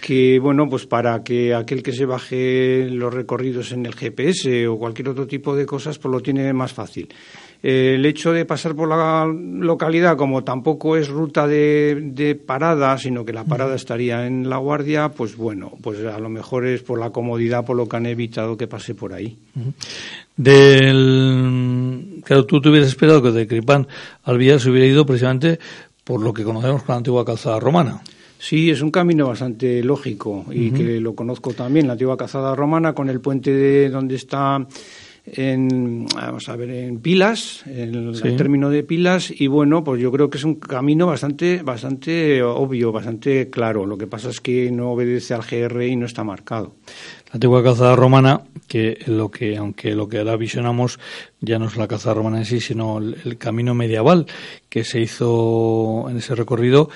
Que, 0.00 0.38
bueno, 0.38 0.68
pues 0.68 0.86
para 0.86 1.24
que 1.24 1.52
aquel 1.52 1.82
que 1.82 1.92
se 1.92 2.06
baje 2.06 2.88
los 2.88 3.12
recorridos 3.12 3.72
en 3.72 3.86
el 3.86 3.94
GPS 3.94 4.68
o 4.68 4.78
cualquier 4.78 5.08
otro 5.08 5.26
tipo 5.26 5.56
de 5.56 5.66
cosas, 5.66 5.98
pues 5.98 6.12
lo 6.12 6.20
tiene 6.20 6.52
más 6.52 6.72
fácil 6.72 7.08
el 7.62 8.04
hecho 8.06 8.32
de 8.32 8.44
pasar 8.44 8.74
por 8.74 8.88
la 8.88 9.26
localidad, 9.26 10.16
como 10.16 10.44
tampoco 10.44 10.96
es 10.96 11.08
ruta 11.08 11.46
de, 11.46 12.40
parada, 12.46 12.96
sino 12.98 13.24
que 13.24 13.32
la 13.32 13.44
parada 13.44 13.74
estaría 13.74 14.26
en 14.26 14.48
La 14.48 14.58
Guardia, 14.58 15.08
pues 15.08 15.36
bueno, 15.36 15.72
pues 15.82 16.04
a 16.04 16.18
lo 16.18 16.28
mejor 16.28 16.66
es 16.66 16.82
por 16.82 16.98
la 16.98 17.10
comodidad, 17.10 17.64
por 17.64 17.76
lo 17.76 17.88
que 17.88 17.96
han 17.96 18.06
evitado 18.06 18.56
que 18.56 18.66
pase 18.66 18.94
por 18.94 19.12
ahí. 19.12 19.38
Del, 20.36 22.20
claro, 22.24 22.44
tú 22.46 22.60
te 22.60 22.68
hubieras 22.68 22.88
esperado 22.88 23.22
que 23.22 23.32
de 23.32 23.46
Cripán 23.46 23.88
al 24.24 24.38
Villar 24.38 24.60
se 24.60 24.70
hubiera 24.70 24.86
ido 24.86 25.06
precisamente 25.06 25.58
por 26.04 26.22
lo 26.22 26.32
que 26.32 26.44
conocemos 26.44 26.82
con 26.82 26.92
la 26.92 26.98
antigua 26.98 27.24
calzada 27.24 27.58
romana. 27.58 28.00
Sí, 28.38 28.70
es 28.70 28.82
un 28.82 28.90
camino 28.90 29.26
bastante 29.26 29.82
lógico 29.82 30.44
y 30.50 30.70
que 30.70 31.00
lo 31.00 31.14
conozco 31.14 31.52
también, 31.52 31.86
la 31.86 31.94
antigua 31.94 32.16
calzada 32.16 32.54
romana 32.54 32.92
con 32.92 33.08
el 33.08 33.20
puente 33.20 33.50
de 33.50 33.88
donde 33.88 34.14
está 34.14 34.64
en, 35.26 36.06
vamos 36.14 36.48
a 36.48 36.56
ver, 36.56 36.70
en 36.70 37.00
Pilas, 37.00 37.64
en 37.66 38.14
el 38.14 38.36
término 38.36 38.70
de 38.70 38.84
Pilas, 38.84 39.32
y 39.36 39.48
bueno, 39.48 39.82
pues 39.82 40.00
yo 40.00 40.12
creo 40.12 40.30
que 40.30 40.38
es 40.38 40.44
un 40.44 40.54
camino 40.54 41.06
bastante, 41.06 41.62
bastante 41.62 42.42
obvio, 42.42 42.92
bastante 42.92 43.50
claro. 43.50 43.86
Lo 43.86 43.98
que 43.98 44.06
pasa 44.06 44.30
es 44.30 44.40
que 44.40 44.70
no 44.70 44.92
obedece 44.92 45.34
al 45.34 45.42
GR 45.42 45.84
y 45.84 45.96
no 45.96 46.06
está 46.06 46.22
marcado. 46.22 46.76
La 47.26 47.34
antigua 47.34 47.62
calzada 47.62 47.96
romana, 47.96 48.42
que 48.68 48.98
lo 49.06 49.30
que, 49.30 49.56
aunque 49.56 49.94
lo 49.94 50.08
que 50.08 50.18
ahora 50.18 50.36
visionamos 50.36 51.00
ya 51.40 51.58
no 51.58 51.66
es 51.66 51.76
la 51.76 51.88
calzada 51.88 52.14
romana 52.14 52.38
en 52.38 52.44
sí, 52.44 52.60
sino 52.60 52.98
el 52.98 53.36
camino 53.36 53.74
medieval 53.74 54.26
que 54.68 54.84
se 54.84 55.00
hizo 55.00 56.06
en 56.08 56.18
ese 56.18 56.34
recorrido, 56.36 56.88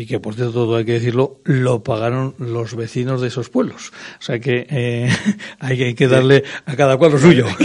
y 0.00 0.06
que 0.06 0.18
por 0.18 0.34
cierto 0.34 0.54
todo 0.54 0.76
hay 0.76 0.86
que 0.86 0.94
decirlo 0.94 1.40
lo 1.44 1.82
pagaron 1.82 2.34
los 2.38 2.74
vecinos 2.74 3.20
de 3.20 3.28
esos 3.28 3.50
pueblos. 3.50 3.92
O 4.18 4.22
sea 4.22 4.38
que 4.38 4.66
eh, 4.70 5.10
hay 5.60 5.94
que 5.94 6.08
darle 6.08 6.42
a 6.64 6.74
cada 6.74 6.96
cual 6.96 7.12
lo 7.12 7.18
suyo. 7.18 7.46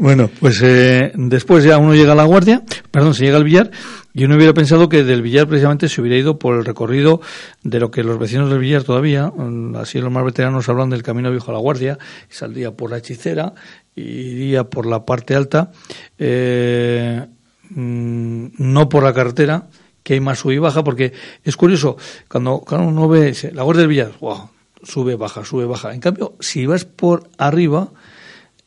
Bueno 0.00 0.28
pues 0.40 0.60
eh, 0.62 1.12
después 1.14 1.64
ya 1.64 1.78
uno 1.78 1.94
llega 1.94 2.12
a 2.12 2.16
la 2.16 2.24
guardia 2.24 2.62
perdón 2.90 3.14
se 3.14 3.24
llega 3.24 3.36
al 3.36 3.44
billar 3.44 3.70
y 4.12 4.24
uno 4.24 4.36
hubiera 4.36 4.52
pensado 4.52 4.88
que 4.88 5.04
del 5.04 5.22
billar 5.22 5.46
precisamente 5.46 5.88
se 5.88 6.00
hubiera 6.00 6.18
ido 6.18 6.38
por 6.38 6.56
el 6.56 6.64
recorrido 6.64 7.20
de 7.62 7.80
lo 7.80 7.90
que 7.90 8.02
los 8.02 8.18
vecinos 8.18 8.50
del 8.50 8.58
billar 8.58 8.82
todavía 8.82 9.28
mm, 9.34 9.76
así 9.76 10.00
los 10.00 10.12
más 10.12 10.24
veteranos 10.24 10.68
hablan 10.68 10.90
del 10.90 11.02
camino 11.02 11.30
viejo 11.30 11.50
a 11.50 11.54
la 11.54 11.60
guardia 11.60 11.98
y 12.30 12.34
saldría 12.34 12.72
por 12.72 12.90
la 12.90 12.98
hechicera 12.98 13.54
iría 13.94 14.64
por 14.64 14.86
la 14.86 15.04
parte 15.04 15.34
alta 15.34 15.70
eh, 16.18 17.24
mm, 17.70 18.46
no 18.58 18.88
por 18.88 19.04
la 19.04 19.14
carretera 19.14 19.68
que 20.08 20.14
hay 20.14 20.20
más 20.20 20.38
sube 20.38 20.54
y 20.54 20.58
baja, 20.58 20.82
porque 20.82 21.12
es 21.44 21.54
curioso, 21.54 21.98
cuando, 22.28 22.64
uno 22.70 23.08
ve 23.10 23.36
la 23.52 23.62
Guardia 23.62 23.82
del 23.82 23.88
Villar, 23.88 24.12
wow, 24.20 24.48
sube, 24.82 25.16
baja, 25.16 25.44
sube, 25.44 25.66
baja. 25.66 25.92
En 25.92 26.00
cambio, 26.00 26.32
si 26.40 26.64
vas 26.64 26.86
por 26.86 27.28
arriba, 27.36 27.90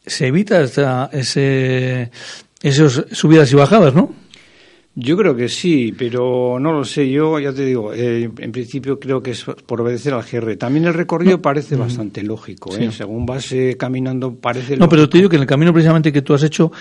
se 0.05 0.27
evita 0.27 0.62
esta, 0.62 1.10
ese, 1.12 2.12
esas 2.62 3.05
subidas 3.13 3.51
y 3.51 3.55
bajadas, 3.55 3.95
¿no? 3.95 4.13
Yo 4.93 5.15
creo 5.15 5.36
que 5.36 5.48
sí, 5.48 5.93
pero 5.98 6.57
no 6.60 6.74
lo 6.74 6.83
sé. 6.83 7.10
Yo 7.10 7.39
ya 7.39 7.53
te 7.53 7.65
digo, 7.65 7.93
eh, 7.93 8.29
en 8.38 8.51
principio 8.51 9.00
creo 9.00 9.24
que 9.24 9.31
es 9.31 9.45
por 9.65 9.81
obedecer 9.81 10.13
al 10.13 10.24
GR. 10.24 10.57
También 10.57 10.86
el 10.86 10.93
recorrido 10.93 11.41
parece 11.41 11.75
bastante 11.75 12.24
lógico. 12.24 12.75
¿eh? 12.75 12.91
Según 12.91 13.25
vas 13.25 13.51
eh, 13.53 13.77
caminando, 13.79 14.36
parece. 14.36 14.75
No, 14.75 14.89
pero 14.89 15.07
te 15.07 15.17
digo 15.17 15.29
que 15.29 15.38
en 15.38 15.43
el 15.43 15.48
camino 15.48 15.71
precisamente 15.71 16.12
que 16.12 16.21
tú 16.21 16.33
has 16.33 16.43
hecho, 16.43 16.71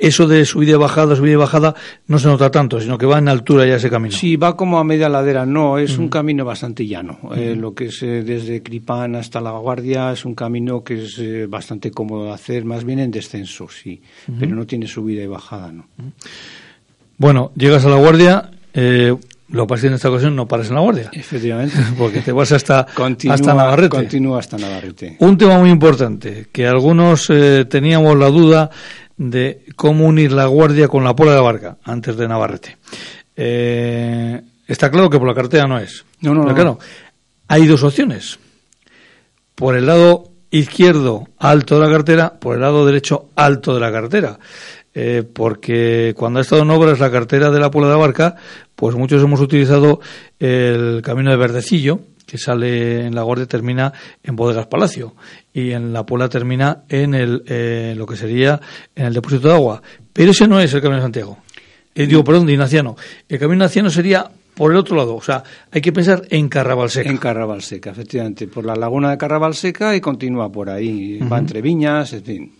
eso 0.00 0.26
de 0.26 0.44
subida 0.44 0.72
y 0.72 0.74
bajada, 0.76 1.16
subida 1.16 1.32
y 1.32 1.36
bajada, 1.36 1.74
no 2.06 2.18
se 2.18 2.28
nota 2.28 2.50
tanto, 2.50 2.80
sino 2.80 2.96
que 2.96 3.06
va 3.06 3.18
en 3.18 3.28
altura 3.28 3.66
ya 3.66 3.76
ese 3.76 3.90
camino. 3.90 4.14
Sí, 4.14 4.36
va 4.36 4.56
como 4.56 4.78
a 4.78 4.84
media 4.84 5.08
ladera, 5.08 5.44
no, 5.44 5.78
es 5.78 5.98
un 5.98 6.08
camino 6.08 6.44
bastante 6.44 6.86
llano. 6.86 7.18
Eh, 7.36 7.54
lo 7.56 7.74
que 7.74 7.86
es 7.86 8.02
eh, 8.02 8.22
desde 8.22 8.62
Cripán 8.62 9.16
hasta 9.16 9.40
La 9.40 9.50
Guardia 9.52 10.12
es 10.12 10.24
un 10.24 10.34
camino 10.34 10.82
que 10.82 11.04
es 11.04 11.18
eh, 11.18 11.46
bastante 11.46 11.90
cómodo 11.90 12.26
de 12.26 12.32
hacer, 12.32 12.64
más 12.64 12.84
bien 12.84 13.00
en 13.00 13.10
descenso, 13.10 13.68
sí, 13.68 14.00
pero 14.38 14.54
no 14.54 14.66
tiene 14.66 14.86
subida 14.86 15.22
y 15.22 15.26
bajada, 15.26 15.72
¿no? 15.72 15.86
Bueno, 17.18 17.52
llegas 17.56 17.84
a 17.84 17.88
La 17.90 17.96
Guardia, 17.96 18.50
lo 18.74 19.66
que 19.66 19.68
pasa 19.68 19.74
es 19.74 19.80
que 19.80 19.86
en 19.88 19.94
esta 19.94 20.10
ocasión 20.10 20.36
no 20.36 20.48
paras 20.48 20.68
en 20.68 20.74
La 20.76 20.80
Guardia. 20.80 21.10
Efectivamente. 21.12 21.76
Porque 21.98 22.20
te 22.20 22.32
vas 22.32 22.52
hasta, 22.52 22.86
Continúa, 22.94 23.34
hasta 23.34 23.54
Navarrete. 23.54 23.96
Continúa 23.96 24.38
hasta 24.38 24.56
Navarrete. 24.56 25.16
Un 25.20 25.36
tema 25.36 25.58
muy 25.58 25.70
importante, 25.70 26.48
que 26.50 26.66
algunos 26.66 27.30
teníamos 27.68 28.16
la 28.16 28.28
duda 28.28 28.70
de 29.18 29.64
cómo 29.76 30.06
unir 30.06 30.32
la 30.32 30.46
Guardia 30.46 30.88
con 30.88 31.04
la 31.04 31.14
Pola 31.14 31.32
de 31.32 31.36
la 31.36 31.42
Barca, 31.42 31.76
antes 31.84 32.16
de 32.16 32.28
Navarrete. 32.28 32.78
Eh, 33.36 34.40
está 34.66 34.90
claro 34.90 35.10
que 35.10 35.18
por 35.18 35.28
la 35.28 35.34
carretera 35.34 35.66
no 35.66 35.78
es. 35.78 36.04
No, 36.20 36.34
no, 36.34 36.44
no. 36.44 36.54
claro, 36.54 36.78
hay 37.48 37.66
dos 37.66 37.82
opciones. 37.82 38.38
Por 39.54 39.76
el 39.76 39.86
lado 39.86 40.30
izquierdo, 40.50 41.28
alto 41.38 41.78
de 41.78 41.86
la 41.86 41.92
carretera, 41.92 42.32
por 42.38 42.54
el 42.54 42.62
lado 42.62 42.86
derecho, 42.86 43.28
alto 43.34 43.74
de 43.74 43.80
la 43.80 43.92
carretera. 43.92 44.38
Eh, 44.94 45.22
porque 45.22 46.14
cuando 46.16 46.38
ha 46.38 46.42
estado 46.42 46.62
en 46.62 46.70
obras 46.70 46.98
la 46.98 47.10
carretera 47.10 47.50
de 47.50 47.60
la 47.60 47.70
Puebla 47.70 47.88
de 47.88 47.94
la 47.94 48.00
Barca, 48.00 48.36
pues 48.74 48.96
muchos 48.96 49.22
hemos 49.22 49.40
utilizado 49.40 50.00
el 50.38 51.02
camino 51.02 51.30
de 51.30 51.36
Verdecillo, 51.36 52.00
que 52.28 52.36
sale 52.36 53.06
en 53.06 53.14
la 53.14 53.22
Guardia 53.22 53.46
termina 53.46 53.92
en 54.22 54.36
Bodegas 54.36 54.66
Palacio 54.66 55.14
y 55.52 55.70
en 55.70 55.92
la 55.92 56.04
Puebla 56.04 56.28
termina 56.28 56.84
en 56.88 57.14
el 57.14 57.42
eh, 57.46 57.94
lo 57.96 58.06
que 58.06 58.16
sería 58.16 58.60
en 58.94 59.06
el 59.06 59.14
depósito 59.14 59.48
de 59.48 59.54
agua. 59.54 59.82
Pero 60.12 60.32
ese 60.32 60.46
no 60.46 60.60
es 60.60 60.72
el 60.74 60.82
camino 60.82 60.96
de 60.96 61.02
Santiago. 61.02 61.38
Eh, 61.94 62.06
digo, 62.06 62.22
perdón, 62.22 62.46
de 62.46 62.52
Ignaciano. 62.52 62.96
El 63.28 63.38
camino 63.38 63.60
de 63.60 63.64
Ignaciano 63.64 63.90
sería 63.90 64.30
por 64.54 64.72
el 64.72 64.76
otro 64.76 64.94
lado. 64.94 65.16
O 65.16 65.22
sea, 65.22 65.42
hay 65.70 65.80
que 65.80 65.92
pensar 65.92 66.22
en 66.28 66.48
Carraval 66.48 66.90
Seca. 66.90 67.08
En 67.08 67.16
Carraval 67.16 67.62
Seca, 67.62 67.90
efectivamente, 67.90 68.46
por 68.46 68.66
la 68.66 68.76
laguna 68.76 69.10
de 69.10 69.16
Carraval 69.18 69.54
Seca 69.54 69.96
y 69.96 70.00
continúa 70.00 70.52
por 70.52 70.68
ahí. 70.68 71.18
Va 71.20 71.38
entre 71.38 71.62
viñas, 71.62 72.12
en 72.12 72.22
fin. 72.24 72.52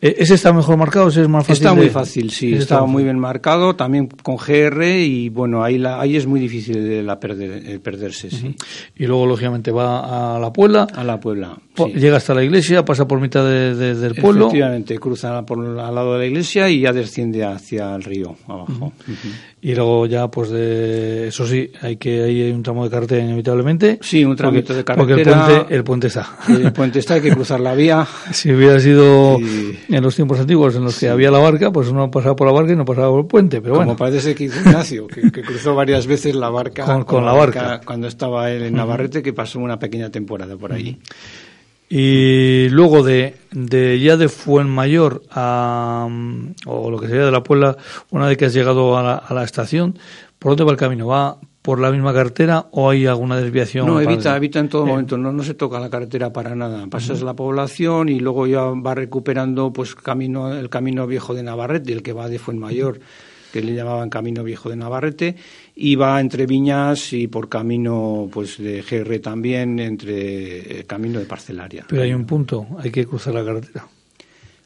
Eh, 0.00 0.16
¿Ese 0.18 0.34
está 0.34 0.52
mejor 0.52 0.76
marcado? 0.76 1.08
¿Ese 1.08 1.22
es 1.22 1.28
más 1.28 1.46
fácil? 1.46 1.62
Está 1.62 1.74
muy 1.74 1.84
de- 1.86 1.90
fácil, 1.90 2.30
sí, 2.30 2.54
Ese 2.54 2.62
está 2.62 2.82
muy 2.84 3.04
bien 3.04 3.18
marcado, 3.18 3.76
también 3.76 4.06
con 4.06 4.36
GR 4.36 4.82
y 5.04 5.28
bueno, 5.28 5.62
ahí, 5.62 5.78
la, 5.78 6.00
ahí 6.00 6.16
es 6.16 6.26
muy 6.26 6.40
difícil 6.40 6.82
de 6.82 7.02
la 7.02 7.20
perder, 7.20 7.50
el 7.68 7.80
perderse, 7.80 8.30
sí. 8.30 8.56
Y 8.96 9.06
luego, 9.06 9.26
lógicamente, 9.26 9.70
va 9.70 10.36
a 10.36 10.38
la 10.40 10.52
Puebla, 10.52 10.86
A 10.94 11.04
la 11.04 11.20
Puebla. 11.20 11.56
sí. 11.76 11.84
llega 11.94 12.16
hasta 12.16 12.34
la 12.34 12.42
iglesia, 12.42 12.84
pasa 12.84 13.06
por 13.06 13.20
mitad 13.20 13.44
de- 13.44 13.74
de- 13.74 13.94
del 13.94 14.14
pueblo. 14.14 14.46
Efectivamente, 14.46 14.98
cruza 14.98 15.44
por 15.44 15.58
al 15.64 15.94
lado 15.94 16.14
de 16.14 16.18
la 16.20 16.26
iglesia 16.26 16.68
y 16.70 16.80
ya 16.80 16.92
desciende 16.92 17.44
hacia 17.44 17.94
el 17.94 18.02
río, 18.02 18.36
abajo. 18.48 18.92
Y 19.64 19.76
luego 19.76 20.06
ya, 20.06 20.28
pues 20.28 20.50
de 20.50 21.28
eso 21.28 21.46
sí, 21.46 21.70
hay 21.82 21.96
que 21.96 22.24
hay 22.24 22.50
un 22.50 22.64
tramo 22.64 22.82
de 22.82 22.90
carretera 22.90 23.22
inevitablemente. 23.22 24.00
Sí, 24.02 24.24
un 24.24 24.34
tramito 24.34 24.74
de 24.74 24.82
Porque 24.82 25.12
el 25.12 25.22
carretera. 25.22 25.46
puente, 25.46 25.74
el 25.76 25.84
puente 25.84 26.06
está. 26.08 26.36
El 26.48 26.72
puente 26.72 26.98
está, 26.98 27.14
hay 27.14 27.20
que 27.20 27.30
cruzar 27.30 27.60
la 27.60 27.72
vía. 27.74 28.04
Si 28.32 28.50
hubiera 28.52 28.80
sido 28.80 29.38
en 29.38 30.02
los 30.02 30.16
tiempos 30.16 30.40
antiguos 30.40 30.74
en 30.74 30.82
los 30.82 30.98
que 30.98 31.08
había 31.08 31.30
la 31.30 31.38
barca, 31.38 31.70
pues 31.70 31.86
uno 31.86 32.10
pasaba 32.10 32.34
por 32.34 32.48
la 32.48 32.52
barca 32.52 32.72
y 32.72 32.76
no 32.76 32.84
pasaba 32.84 33.08
por 33.10 33.20
el 33.20 33.26
puente. 33.26 33.60
Pero 33.60 33.74
Como 33.74 33.84
bueno, 33.86 33.96
parece 33.96 34.34
que 34.34 34.44
Ignacio, 34.44 35.06
que, 35.06 35.30
que 35.30 35.42
cruzó 35.42 35.76
varias 35.76 36.08
veces 36.08 36.34
la 36.34 36.48
barca 36.48 36.84
Con- 36.84 37.04
con 37.04 37.24
la 37.24 37.32
barca. 37.32 37.80
cuando 37.84 38.08
estaba 38.08 38.50
él 38.50 38.64
en 38.64 38.74
Navarrete, 38.74 39.22
que 39.22 39.32
pasó 39.32 39.60
una 39.60 39.78
pequeña 39.78 40.10
temporada 40.10 40.56
por 40.56 40.72
allí. 40.72 40.98
Y 41.94 42.70
luego 42.70 43.02
de, 43.02 43.34
de 43.50 44.00
ya 44.00 44.16
de 44.16 44.30
Fuenmayor 44.30 45.24
a 45.30 46.08
mm, 46.10 46.54
o 46.64 46.90
lo 46.90 46.98
que 46.98 47.06
sería 47.06 47.26
de 47.26 47.30
la 47.30 47.42
Puebla, 47.42 47.76
una 48.08 48.26
vez 48.28 48.38
que 48.38 48.46
has 48.46 48.54
llegado 48.54 48.96
a 48.96 49.02
la, 49.02 49.14
a 49.16 49.34
la 49.34 49.44
estación, 49.44 49.98
¿por 50.38 50.52
dónde 50.52 50.64
va 50.64 50.70
el 50.70 50.78
camino? 50.78 51.06
¿Va 51.06 51.36
por 51.60 51.78
la 51.78 51.90
misma 51.90 52.14
carretera 52.14 52.64
o 52.70 52.88
hay 52.88 53.04
alguna 53.04 53.36
desviación? 53.36 53.86
No, 53.86 54.00
evita, 54.00 54.34
evita 54.34 54.58
en 54.58 54.70
todo 54.70 54.86
momento, 54.86 55.18
no, 55.18 55.32
no 55.32 55.42
se 55.42 55.52
toca 55.52 55.78
la 55.80 55.90
carretera 55.90 56.32
para 56.32 56.54
nada. 56.54 56.86
Pasas 56.86 57.20
la 57.20 57.34
población 57.34 58.08
y 58.08 58.20
luego 58.20 58.46
ya 58.46 58.62
va 58.62 58.94
recuperando 58.94 59.70
pues 59.70 59.94
camino, 59.94 60.50
el 60.54 60.70
camino 60.70 61.06
viejo 61.06 61.34
de 61.34 61.42
Navarrete, 61.42 61.92
el 61.92 62.02
que 62.02 62.14
va 62.14 62.30
de 62.30 62.38
Fuenmayor, 62.38 63.00
que 63.52 63.60
le 63.60 63.74
llamaban 63.74 64.08
camino 64.08 64.42
viejo 64.42 64.70
de 64.70 64.76
Navarrete, 64.76 65.36
va 65.96 66.20
entre 66.20 66.46
viñas 66.46 67.12
y 67.12 67.28
por 67.28 67.48
camino 67.48 68.28
pues 68.32 68.58
de 68.58 68.82
GR 68.82 69.18
también, 69.20 69.78
entre 69.78 70.80
el 70.80 70.86
camino 70.86 71.18
de 71.18 71.26
Parcelaria. 71.26 71.84
Pero 71.88 72.02
hay 72.02 72.12
un 72.12 72.26
punto, 72.26 72.66
hay 72.78 72.90
que 72.90 73.06
cruzar 73.06 73.34
la 73.34 73.44
carretera. 73.44 73.86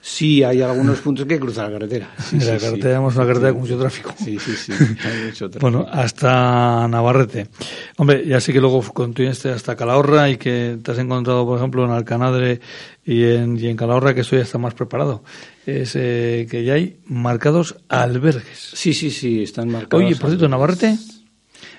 Sí, 0.09 0.45
hay 0.45 0.63
algunos 0.63 1.01
puntos 1.01 1.27
que 1.27 1.37
cruzar 1.37 1.67
la 1.67 1.73
carretera. 1.73 2.15
Sí, 2.17 2.37
la 2.37 2.43
sí, 2.43 2.47
carretera 2.47 2.75
sí. 2.77 2.81
tenemos 2.81 3.17
una 3.17 3.27
carretera 3.27 3.53
con 3.53 3.63
mucho 3.63 3.77
tráfico. 3.77 4.15
Sí, 4.17 4.39
sí, 4.39 4.53
sí, 4.53 4.73
hay 4.73 5.25
mucho 5.27 5.51
tráfico. 5.51 5.69
Bueno, 5.69 5.85
hasta 5.91 6.87
Navarrete. 6.87 7.49
Hombre, 7.97 8.25
ya 8.25 8.41
sé 8.41 8.53
que 8.53 8.61
luego 8.61 8.81
continuaste 8.83 9.51
hasta 9.51 9.75
Calahorra 9.75 10.31
y 10.31 10.37
que 10.37 10.79
te 10.81 10.93
has 10.93 10.99
encontrado, 10.99 11.45
por 11.45 11.59
ejemplo, 11.59 11.85
en 11.85 11.91
Alcanadre 11.91 12.61
y 13.05 13.25
en, 13.25 13.59
y 13.59 13.67
en 13.67 13.77
Calahorra, 13.77 14.15
que 14.15 14.21
esto 14.21 14.37
ya 14.37 14.43
está 14.43 14.59
más 14.59 14.75
preparado. 14.75 15.25
Es 15.67 15.97
eh, 15.97 16.47
que 16.49 16.63
ya 16.63 16.75
hay 16.75 16.99
marcados 17.07 17.75
albergues. 17.89 18.71
Sí, 18.75 18.95
sí, 18.95 19.11
sí, 19.11 19.43
están 19.43 19.71
marcados. 19.71 20.05
Oye, 20.05 20.15
por 20.15 20.31
cierto, 20.31 20.49
Navarrete, 20.49 20.97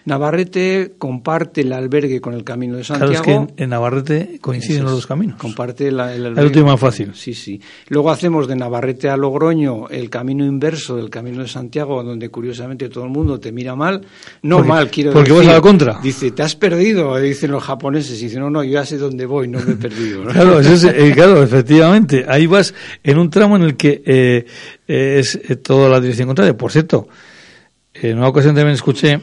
Navarrete 0.08 0.94
comparte 0.98 1.62
el 1.62 1.74
albergue 1.74 2.22
con 2.22 2.34
el 2.34 2.44
Camino 2.44 2.78
de 2.78 2.84
claro, 2.84 3.08
Santiago. 3.14 3.42
es 3.48 3.54
que 3.56 3.64
en, 3.64 3.70
Navarrete 3.70 4.40
coinciden 4.42 4.84
los 4.84 4.92
es, 4.94 4.96
dos 5.00 5.08
caminos. 5.08 5.38
Comparte 5.38 5.92
la- 5.92 6.14
el 6.14 6.22
El 6.22 6.26
albergue. 6.28 6.46
último 6.48 6.66
más 6.68 6.80
fácil. 6.80 7.12
Sí, 7.14 7.34
sí. 7.34 7.62
Luego 7.90 8.10
hacemos 8.10 8.48
de 8.48 8.56
Navarrete 8.56 9.10
a 9.10 9.18
Logroño 9.18 9.90
el 9.90 10.10
camino 10.10 10.46
inverso 10.46 10.96
del 10.96 11.10
Camino 11.10 11.42
de 11.42 11.48
Santiago, 11.50 12.02
donde 12.04 12.30
curiosamente 12.30 12.88
todo 12.90 13.04
el 13.04 13.10
mundo 13.10 13.40
te 13.40 13.52
mira 13.52 13.76
mal. 13.76 14.02
No 14.44 14.58
Porque- 14.58 14.70
mal, 14.70 14.90
quiero 14.90 15.12
porque 15.12 15.30
decir. 15.32 15.46
vas 15.46 15.54
a 15.54 15.58
la 15.58 15.62
contra. 15.62 16.00
Dice, 16.02 16.32
te 16.32 16.42
has 16.42 16.56
perdido, 16.56 17.18
dicen 17.18 17.52
los 17.52 17.64
japoneses. 17.64 18.20
Y 18.22 18.26
dicen, 18.26 18.40
no, 18.40 18.50
no, 18.50 18.64
yo 18.64 18.72
ya 18.72 18.86
sé 18.86 18.98
dónde 18.98 19.26
voy, 19.26 19.48
no 19.50 19.60
me 19.60 19.74
he 19.74 19.76
perdido. 19.76 20.24
¿no? 20.24 20.32
Claro, 20.32 20.60
eso 20.62 20.74
es- 20.74 20.84
eh, 20.96 21.12
claro, 21.14 21.44
efectivamente. 21.44 22.26
Ahí 22.28 22.46
vas 22.48 22.74
en 23.04 23.18
un 23.18 23.30
tramo 23.30 23.58
en 23.58 23.64
el 23.64 23.76
que 23.76 24.02
eh, 24.06 24.46
eh, 24.88 25.18
es 25.20 25.36
eh, 25.36 25.58
toda 25.58 25.90
la 25.90 26.00
dirección 26.00 26.28
contraria. 26.28 26.56
Por 26.56 26.72
cierto, 26.72 27.08
en 27.94 28.18
una 28.18 28.30
ocasión 28.30 28.56
también 28.56 28.74
escuché 28.76 29.20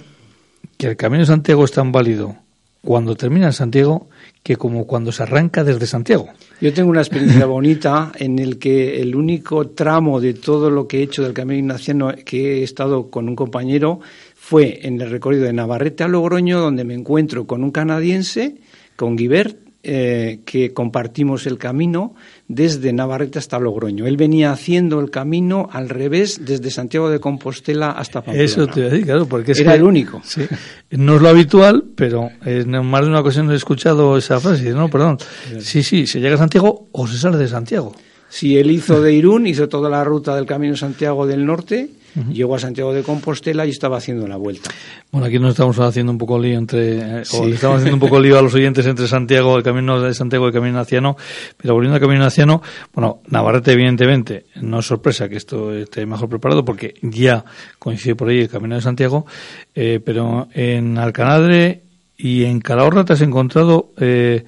que 0.77 0.88
el 0.88 0.96
Camino 0.96 1.20
de 1.20 1.27
Santiago 1.27 1.64
es 1.64 1.72
tan 1.72 1.92
válido 1.92 2.37
cuando 2.83 3.16
termina 3.16 3.46
en 3.46 3.53
Santiago 3.53 4.09
que 4.42 4.57
como 4.57 4.87
cuando 4.87 5.11
se 5.11 5.22
arranca 5.22 5.64
desde 5.64 5.87
Santiago. 5.87 6.29
Yo 6.61 6.72
tengo 6.72 6.90
una 6.90 7.00
experiencia 7.00 7.46
bonita 7.46 8.12
en 8.16 8.38
el 8.38 8.59
que 8.59 9.00
el 9.00 9.16
único 9.16 9.68
tramo 9.68 10.20
de 10.20 10.35
todo 10.35 10.70
lo 10.70 10.87
que 10.87 10.98
he 10.98 11.03
hecho 11.03 11.22
del 11.22 11.33
Camino 11.33 11.59
Ignaciano 11.59 12.12
que 12.24 12.61
he 12.61 12.62
estado 12.62 13.11
con 13.11 13.29
un 13.29 13.37
compañero 13.37 14.00
fue 14.35 14.81
en 14.83 15.00
el 15.00 15.11
recorrido 15.11 15.44
de 15.44 15.55
Navarrete 15.55 16.05
a 16.05 16.09
Logroño, 16.09 16.61
donde 16.61 16.85
me 16.85 16.92
encuentro 16.92 17.46
con 17.46 17.64
un 17.64 17.70
canadiense, 17.70 18.57
con 18.96 19.16
Guibert, 19.16 19.63
eh, 19.85 20.40
que 20.44 20.73
compartimos 20.73 21.47
el 21.47 21.59
camino 21.59 22.14
desde 22.49 22.92
Navarrete 22.92 23.38
hasta 23.38 23.59
Logroño. 23.59 24.07
Él 24.07 24.16
venía 24.16 24.51
haciendo 24.51 24.99
el 25.01 25.11
camino 25.11 25.68
al 25.73 25.88
revés 25.88 26.40
desde 26.44 26.70
Santiago 26.70 27.11
de 27.11 27.20
Compostela 27.20 27.90
hasta 27.92 28.20
Pamplona. 28.23 28.44
Eso 28.44 28.66
te 28.66 28.81
iba 28.81 28.88
a 28.88 28.90
decir, 28.92 29.07
claro, 29.07 29.27
porque 29.27 29.53
es 29.53 29.61
Era 29.61 29.73
que- 29.73 29.79
el 29.79 29.85
único. 29.85 30.20
Sí. 30.25 30.42
No 30.90 31.16
es 31.16 31.23
lo 31.23 31.29
habitual, 31.29 31.85
pero 31.94 32.31
en 32.44 32.70
más 32.87 33.03
de 33.03 33.09
una 33.09 33.20
ocasión 33.20 33.51
he 33.51 33.55
escuchado 33.55 34.16
esa 34.16 34.40
frase. 34.40 34.70
No, 34.70 34.88
perdón. 34.88 35.18
Sí, 35.61 35.83
sí, 35.83 36.07
se 36.07 36.20
llega 36.20 36.35
a 36.35 36.38
Santiago 36.38 36.88
o 36.92 37.07
se 37.07 37.18
sale 37.18 37.37
de 37.37 37.49
Santiago. 37.49 37.94
Si 38.29 38.57
él 38.59 38.70
hizo 38.70 39.01
de 39.01 39.12
Irún, 39.12 39.47
hizo 39.47 39.68
toda 39.68 39.88
la 39.88 40.03
ruta 40.03 40.35
del 40.35 40.47
Camino 40.47 40.77
Santiago 40.77 41.27
del 41.27 41.47
Norte, 41.47 41.90
llegó 42.33 42.55
a 42.55 42.59
Santiago 42.59 42.92
de 42.92 43.03
Compostela 43.03 43.66
y 43.66 43.70
estaba 43.70 43.96
haciendo 43.96 44.27
la 44.29 44.37
vuelta. 44.37 44.70
Bueno, 45.11 45.27
aquí 45.27 45.38
nos 45.38 45.50
estamos 45.50 45.79
haciendo 45.81 46.12
un 46.12 46.18
poco 46.18 46.38
lío 46.38 46.59
entre, 46.59 46.98
eh, 46.98 47.20
o 47.20 47.24
Sí. 47.24 47.44
le 47.46 47.55
estamos 47.55 47.79
haciendo 47.79 47.94
un 47.96 48.00
poco 48.00 48.20
lío 48.20 48.38
a 48.38 48.42
los 48.42 48.55
oyentes 48.55 48.87
entre 48.87 49.09
Santiago, 49.09 49.57
el 49.57 49.62
camino 49.62 50.00
de 50.00 50.14
Santiago 50.14 50.44
y 50.44 50.48
el 50.48 50.55
camino 50.55 50.74
naciano, 50.79 51.16
pero 51.57 51.74
volviendo 51.74 51.94
al 51.96 52.00
camino 52.00 52.20
naciano, 52.20 52.62
bueno, 52.92 53.20
Navarrete 53.29 53.72
evidentemente, 53.72 54.46
no 54.62 54.79
es 54.79 54.87
sorpresa 54.87 55.29
que 55.29 55.37
esto 55.37 55.72
esté 55.74 56.07
mejor 56.07 56.29
preparado 56.29 56.64
porque 56.64 56.94
ya 57.03 57.44
coincide 57.79 58.14
por 58.14 58.29
ahí 58.29 58.40
el 58.40 58.48
camino 58.48 58.74
de 58.77 58.81
Santiago, 58.83 59.27
eh, 59.74 60.00
pero 60.05 60.48
en 60.53 60.98
Alcanadre 60.98 61.83
y 62.16 62.44
en 62.44 62.61
Calahorra 62.61 63.05
te 63.05 63.14
has 63.14 63.20
encontrado 63.22 63.92
eh, 63.98 64.44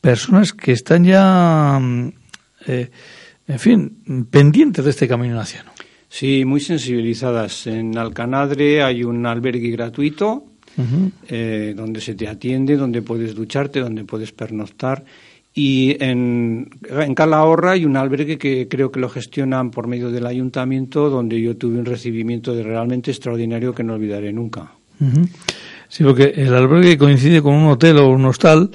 personas 0.00 0.52
que 0.52 0.72
están 0.72 1.04
ya, 1.04 1.78
mm, 1.80 2.12
eh, 2.68 2.90
en 3.48 3.58
fin, 3.58 4.26
pendientes 4.30 4.84
de 4.84 4.90
este 4.90 5.08
camino 5.08 5.34
naciano. 5.34 5.73
Sí, 6.14 6.44
muy 6.44 6.60
sensibilizadas. 6.60 7.66
En 7.66 7.98
Alcanadre 7.98 8.84
hay 8.84 9.02
un 9.02 9.26
albergue 9.26 9.68
gratuito 9.70 10.44
eh, 11.26 11.74
donde 11.76 12.00
se 12.00 12.14
te 12.14 12.28
atiende, 12.28 12.76
donde 12.76 13.02
puedes 13.02 13.34
ducharte, 13.34 13.80
donde 13.80 14.04
puedes 14.04 14.30
pernoctar. 14.30 15.04
Y 15.52 15.96
en, 15.98 16.70
en 16.88 17.14
Calahorra 17.16 17.72
hay 17.72 17.84
un 17.84 17.96
albergue 17.96 18.38
que 18.38 18.68
creo 18.68 18.92
que 18.92 19.00
lo 19.00 19.08
gestionan 19.08 19.72
por 19.72 19.88
medio 19.88 20.12
del 20.12 20.28
ayuntamiento, 20.28 21.10
donde 21.10 21.40
yo 21.40 21.56
tuve 21.56 21.80
un 21.80 21.84
recibimiento 21.84 22.54
de 22.54 22.62
realmente 22.62 23.10
extraordinario 23.10 23.74
que 23.74 23.82
no 23.82 23.94
olvidaré 23.94 24.32
nunca. 24.32 24.70
Ujú. 25.00 25.26
Sí, 25.88 26.04
porque 26.04 26.32
el 26.36 26.54
albergue 26.54 26.96
coincide 26.96 27.42
con 27.42 27.54
un 27.54 27.66
hotel 27.66 27.98
o 27.98 28.10
un 28.10 28.24
hostal 28.26 28.70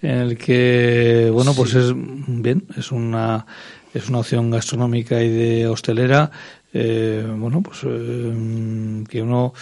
en 0.00 0.10
el 0.10 0.38
que, 0.38 1.28
bueno, 1.30 1.52
pues 1.54 1.74
es 1.74 1.92
bien, 1.94 2.64
es 2.78 2.92
una 2.92 3.44
es 3.94 4.08
una 4.08 4.18
opción 4.18 4.50
gastronómica 4.50 5.22
y 5.22 5.28
de 5.28 5.66
hostelera, 5.66 6.30
eh, 6.72 7.26
bueno, 7.26 7.62
pues 7.62 7.78
eh, 7.84 9.04
que 9.08 9.22
uno 9.22 9.54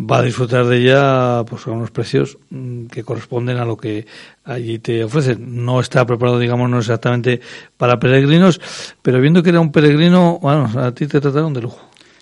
va 0.00 0.18
a 0.18 0.22
disfrutar 0.22 0.64
de 0.64 0.78
ella 0.78 1.44
pues 1.48 1.66
a 1.66 1.70
unos 1.70 1.90
precios 1.90 2.38
mm, 2.48 2.86
que 2.86 3.04
corresponden 3.04 3.58
a 3.58 3.64
lo 3.64 3.76
que 3.76 4.06
allí 4.44 4.78
te 4.78 5.04
ofrecen. 5.04 5.64
No 5.64 5.80
está 5.80 6.06
preparado, 6.06 6.38
digamos, 6.38 6.70
no 6.70 6.78
exactamente 6.78 7.40
para 7.76 7.98
peregrinos, 7.98 8.60
pero 9.02 9.20
viendo 9.20 9.42
que 9.42 9.50
era 9.50 9.60
un 9.60 9.70
peregrino, 9.70 10.38
bueno, 10.40 10.70
a 10.80 10.92
ti 10.92 11.06
te 11.06 11.20
trataron 11.20 11.52
de 11.52 11.62
lujo. 11.62 11.80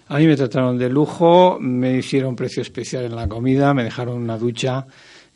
A 0.09 0.19
mí 0.19 0.27
me 0.27 0.37
trataron 0.37 0.77
de 0.79 0.91
lujo, 0.91 1.59
me 1.61 1.99
hicieron 1.99 2.37
precio 2.37 2.61
especial 2.61 3.05
en 3.05 3.17
la 3.17 3.29
comida, 3.29 3.73
me 3.73 3.85
dejaron 3.85 4.17
una 4.17 4.37
ducha. 4.37 4.87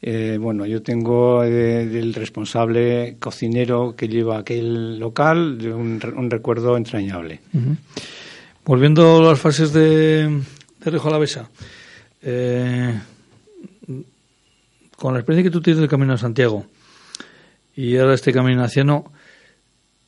Eh, 0.00 0.38
bueno, 0.40 0.66
yo 0.66 0.82
tengo 0.82 1.42
del 1.42 2.14
responsable 2.14 3.16
cocinero 3.18 3.94
que 3.96 4.08
lleva 4.08 4.38
aquel 4.38 4.98
local 4.98 5.58
un, 5.64 6.00
un 6.16 6.30
recuerdo 6.30 6.76
entrañable. 6.76 7.40
Volviendo 8.68 9.16
a 9.16 9.30
las 9.30 9.40
fases 9.40 9.72
de, 9.72 10.28
de 10.28 10.90
Río 10.90 11.02
Alavesa, 11.06 11.48
eh, 12.20 13.00
con 14.94 15.14
la 15.14 15.20
experiencia 15.20 15.50
que 15.50 15.50
tú 15.50 15.62
tienes 15.62 15.80
del 15.80 15.88
Camino 15.88 16.12
de 16.12 16.18
Santiago 16.18 16.66
y 17.74 17.96
ahora 17.96 18.12
este 18.12 18.30
Camino 18.30 18.60
Naciano, 18.60 19.10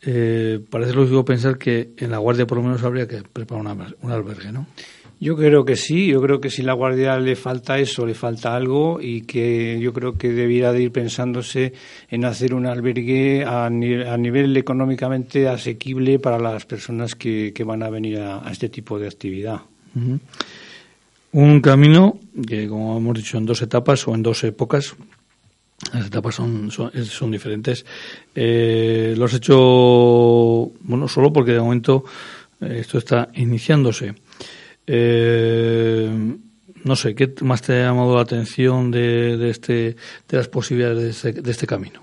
eh, 0.03 0.63
parece 0.69 0.93
lógico 0.93 1.25
pensar 1.25 1.57
que 1.57 1.95
en 1.97 2.11
la 2.11 2.19
Guardia 2.19 2.47
por 2.47 2.59
lo 2.59 2.65
menos 2.65 2.83
habría 2.83 3.09
que 3.09 3.23
preparar 3.23 3.95
un 4.03 4.13
albergue, 4.13 4.53
¿no? 4.53 4.67
Yo 5.23 5.37
creo 5.37 5.67
que 5.67 5.77
sí, 5.77 6.07
yo 6.07 6.23
creo 6.23 6.41
que 6.41 6.49
si 6.49 6.63
la 6.63 6.73
Guardia 6.73 7.19
le 7.19 7.37
falta 7.37 7.79
eso, 7.79 8.07
le 8.07 8.15
falta 8.15 8.57
algo 8.57 9.03
y 9.03 9.21
que 9.23 9.79
yo 9.79 9.93
creo 9.93 10.17
que 10.17 10.31
debiera 10.31 10.73
de 10.73 10.85
ir 10.85 10.93
pensándose 10.93 11.75
en 12.09 12.25
hacer 12.25 12.55
un 12.55 12.65
albergue 12.65 13.45
a, 13.45 13.69
nivel 13.69 14.57
económicamente 14.57 15.47
asequible 15.47 16.19
para 16.19 16.39
las 16.39 16.65
personas 16.65 17.15
que, 17.15 17.53
van 17.67 17.83
a 17.83 17.91
venir 17.91 18.19
a, 18.19 18.51
este 18.51 18.71
tipo 18.71 18.99
de 18.99 19.09
actividad. 19.09 19.61
Un 21.33 21.61
camino 21.61 22.19
que, 22.49 22.67
como 22.67 22.97
hemos 22.97 23.19
dicho, 23.19 23.37
en 23.37 23.45
dos 23.45 23.61
etapas 23.61 24.09
o 24.09 24.15
en 24.15 24.23
dos 24.23 24.43
épocas, 24.45 24.97
las 25.93 26.07
etapas 26.07 26.35
son, 26.35 26.71
son, 26.71 27.31
diferentes. 27.31 27.85
Eh, 28.35 29.15
los 29.19 29.35
he 29.35 29.37
hecho, 29.37 30.73
bueno, 30.81 31.09
solo 31.09 31.31
porque 31.31 31.53
de 31.53 31.61
momento 31.61 32.05
eh, 32.63 32.79
esto 32.81 32.97
está 32.97 33.29
iniciándose. 33.35 34.15
Eh, 34.93 36.11
no 36.83 36.97
sé, 36.97 37.15
¿qué 37.15 37.33
más 37.43 37.63
te 37.63 37.75
ha 37.75 37.87
llamado 37.87 38.17
la 38.17 38.23
atención 38.23 38.91
de, 38.91 39.37
de, 39.37 39.51
este, 39.51 39.73
de 40.29 40.37
las 40.37 40.49
posibilidades 40.49 41.23
de 41.23 41.49
este, 41.49 41.67
camino? 41.69 42.03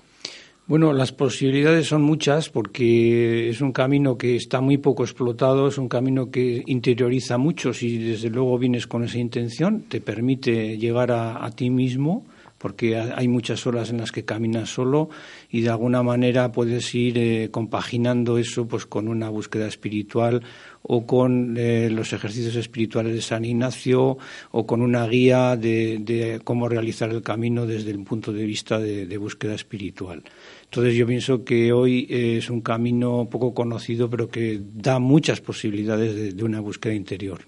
Bueno, 0.66 0.94
las 0.94 1.12
posibilidades 1.12 1.86
son 1.86 2.00
muchas 2.00 2.48
porque 2.48 3.50
es 3.50 3.60
un 3.60 3.72
camino 3.72 4.16
que 4.16 4.36
está 4.36 4.62
muy 4.62 4.78
poco 4.78 5.02
explotado, 5.02 5.68
es 5.68 5.76
un 5.76 5.90
camino 5.90 6.30
que 6.30 6.62
interioriza 6.64 7.36
mucho 7.36 7.74
si 7.74 7.98
desde 7.98 8.30
luego 8.30 8.56
vienes 8.58 8.86
con 8.86 9.04
esa 9.04 9.18
intención, 9.18 9.82
te 9.82 10.00
permite 10.00 10.78
llegar 10.78 11.10
a, 11.12 11.44
a 11.44 11.50
ti 11.50 11.68
mismo 11.68 12.24
porque 12.58 12.96
hay 12.96 13.28
muchas 13.28 13.66
horas 13.66 13.90
en 13.90 13.98
las 13.98 14.12
que 14.12 14.24
caminas 14.24 14.68
solo 14.68 15.08
y 15.48 15.62
de 15.62 15.70
alguna 15.70 16.02
manera 16.02 16.50
puedes 16.52 16.92
ir 16.94 17.16
eh, 17.16 17.50
compaginando 17.50 18.36
eso 18.36 18.66
pues 18.66 18.84
con 18.84 19.08
una 19.08 19.28
búsqueda 19.28 19.68
espiritual 19.68 20.42
o 20.88 21.06
con 21.06 21.54
eh, 21.56 21.90
los 21.90 22.12
ejercicios 22.14 22.56
espirituales 22.56 23.14
de 23.14 23.20
San 23.20 23.44
Ignacio 23.44 24.16
o 24.50 24.66
con 24.66 24.80
una 24.80 25.06
guía 25.06 25.54
de, 25.56 26.40
cómo 26.44 26.68
realizar 26.68 27.10
el 27.10 27.22
camino 27.22 27.66
desde 27.66 27.90
el 27.90 28.02
punto 28.02 28.32
de 28.32 28.44
vista 28.44 28.78
de, 28.78 29.18
búsqueda 29.18 29.54
espiritual. 29.54 30.22
Entonces 30.64 30.94
yo 30.94 31.06
pienso 31.06 31.44
que 31.44 31.72
hoy 31.72 32.06
es 32.08 32.48
un 32.48 32.62
camino 32.62 33.28
poco 33.30 33.52
conocido 33.52 34.08
pero 34.08 34.28
que 34.28 34.60
da 34.74 34.98
muchas 34.98 35.40
posibilidades 35.40 36.34
de, 36.34 36.44
una 36.44 36.60
búsqueda 36.60 36.94
interior. 36.94 37.40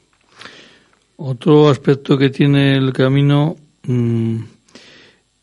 Otro 1.16 1.70
aspecto 1.70 2.18
que 2.18 2.29
tiene 2.29 2.76
el 2.76 2.92
camino 2.92 3.57
mm, 3.85 4.37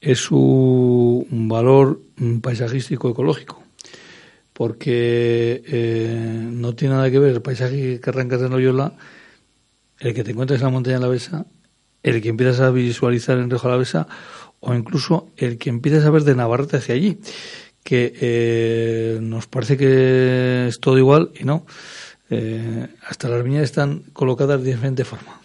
es 0.02 0.20
su 0.20 1.26
valor 1.32 2.00
paisajístico 2.42 3.10
ecológico 3.10 3.67
porque 4.58 5.62
eh, 5.68 6.50
no 6.52 6.74
tiene 6.74 6.96
nada 6.96 7.12
que 7.12 7.20
ver 7.20 7.32
el 7.32 7.44
paisaje 7.44 8.00
que 8.00 8.10
arrancas 8.10 8.42
en 8.42 8.50
Loyola, 8.50 8.94
el 10.00 10.16
que 10.16 10.24
te 10.24 10.32
encuentras 10.32 10.60
en 10.62 10.66
la 10.66 10.72
montaña 10.72 10.96
de 10.96 11.02
la 11.04 11.10
Besa, 11.10 11.46
el 12.02 12.24
que 12.24 12.30
empiezas 12.30 12.62
a 12.62 12.72
visualizar 12.72 13.38
en 13.38 13.52
Rejo 13.52 13.68
de 13.68 13.74
la 13.74 13.78
Besa, 13.78 14.08
o 14.60 14.74
incluso 14.74 15.30
el 15.38 15.60
que 15.60 15.70
empiezas 15.70 16.06
a 16.06 16.10
ver 16.10 16.24
de 16.24 16.34
Navarrete 16.34 16.78
hacia 16.78 16.96
allí, 16.96 17.20
que 17.84 18.12
eh, 18.20 19.20
nos 19.22 19.46
parece 19.46 19.78
que 19.78 20.70
es 20.70 20.80
todo 20.80 20.98
igual 20.98 21.30
y 21.40 21.44
no. 21.44 21.68
Eh, 22.32 22.88
hasta 23.08 23.30
las 23.30 23.44
viñas 23.44 23.62
están 23.62 24.06
colocadas 24.12 24.64
de 24.64 24.72
diferente 24.72 25.06
forma. 25.06 25.40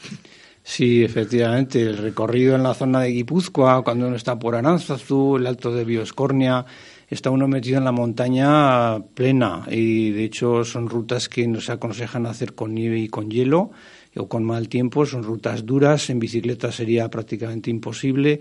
Sí, 0.62 1.04
efectivamente, 1.04 1.82
el 1.82 1.98
recorrido 1.98 2.54
en 2.54 2.62
la 2.62 2.72
zona 2.72 3.00
de 3.00 3.10
Guipúzcoa, 3.10 3.84
cuando 3.84 4.06
uno 4.06 4.16
está 4.16 4.38
por 4.38 4.54
Aranzazu, 4.54 5.36
el 5.36 5.46
Alto 5.46 5.70
de 5.74 5.84
Bioscornia, 5.84 6.64
está 7.12 7.28
uno 7.28 7.46
metido 7.46 7.76
en 7.76 7.84
la 7.84 7.92
montaña 7.92 8.98
plena 9.14 9.66
y 9.70 10.10
de 10.12 10.24
hecho 10.24 10.64
son 10.64 10.88
rutas 10.88 11.28
que 11.28 11.46
nos 11.46 11.68
aconsejan 11.68 12.24
hacer 12.24 12.54
con 12.54 12.74
nieve 12.74 12.98
y 12.98 13.08
con 13.08 13.30
hielo 13.30 13.70
o 14.16 14.28
con 14.28 14.44
mal 14.44 14.68
tiempo, 14.68 15.04
son 15.04 15.22
rutas 15.22 15.66
duras, 15.66 16.08
en 16.08 16.18
bicicleta 16.18 16.72
sería 16.72 17.10
prácticamente 17.10 17.70
imposible. 17.70 18.40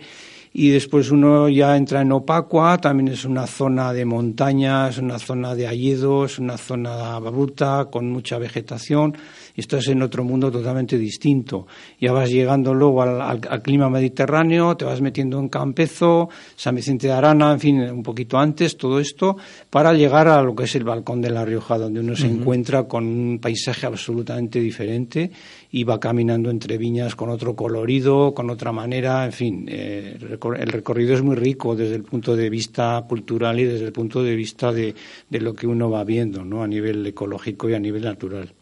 Y 0.53 0.69
después 0.69 1.11
uno 1.11 1.47
ya 1.47 1.77
entra 1.77 2.01
en 2.01 2.11
Opacua, 2.11 2.77
también 2.77 3.09
es 3.09 3.23
una 3.23 3.47
zona 3.47 3.93
de 3.93 4.03
montaña, 4.03 4.89
es 4.89 4.97
una 4.97 5.17
zona 5.17 5.55
de 5.55 5.67
hayedos, 5.67 6.39
una 6.39 6.57
zona 6.57 7.19
bruta 7.19 7.87
con 7.89 8.09
mucha 8.09 8.37
vegetación 8.37 9.15
estás 9.55 9.87
en 9.87 10.01
otro 10.01 10.23
mundo 10.23 10.51
totalmente 10.51 10.97
distinto. 10.97 11.67
Ya 11.99 12.11
vas 12.11 12.29
llegando 12.29 12.73
luego 12.73 13.01
al, 13.01 13.41
clima 13.61 13.89
mediterráneo, 13.89 14.75
te 14.77 14.85
vas 14.85 15.01
metiendo 15.01 15.39
en 15.39 15.49
Campezo, 15.49 16.29
San 16.55 16.75
Vicente 16.75 17.07
de 17.07 17.13
Arana, 17.13 17.51
en 17.53 17.59
fin, 17.59 17.81
un 17.81 18.03
poquito 18.03 18.37
antes, 18.37 18.77
todo 18.77 18.99
esto, 18.99 19.37
para 19.69 19.93
llegar 19.93 20.27
a 20.27 20.41
lo 20.41 20.55
que 20.55 20.63
es 20.63 20.75
el 20.75 20.83
balcón 20.83 21.21
de 21.21 21.29
La 21.29 21.45
Rioja, 21.45 21.77
donde 21.77 21.99
uno 21.99 22.15
se 22.15 22.27
encuentra 22.27 22.87
con 22.87 23.05
un 23.05 23.39
paisaje 23.39 23.85
absolutamente 23.85 24.59
diferente 24.59 25.31
y 25.71 25.83
va 25.83 25.99
caminando 25.99 26.49
entre 26.49 26.77
viñas 26.77 27.15
con 27.15 27.29
otro 27.29 27.55
colorido, 27.55 28.33
con 28.33 28.49
otra 28.49 28.71
manera, 28.71 29.25
en 29.25 29.31
fin, 29.31 29.65
eh, 29.67 30.17
el 30.19 30.67
recorrido 30.67 31.13
es 31.13 31.21
muy 31.21 31.35
rico 31.35 31.75
desde 31.75 31.95
el 31.95 32.03
punto 32.03 32.35
de 32.35 32.49
vista 32.49 33.03
cultural 33.07 33.59
y 33.59 33.65
desde 33.65 33.85
el 33.85 33.93
punto 33.93 34.23
de 34.23 34.35
vista 34.35 34.71
de, 34.71 34.93
de 35.29 35.41
lo 35.41 35.53
que 35.53 35.67
uno 35.67 35.89
va 35.89 36.03
viendo, 36.03 36.43
¿no? 36.43 36.63
A 36.63 36.67
nivel 36.67 37.05
ecológico 37.05 37.69
y 37.69 37.73
a 37.73 37.79
nivel 37.79 38.03
natural. 38.03 38.53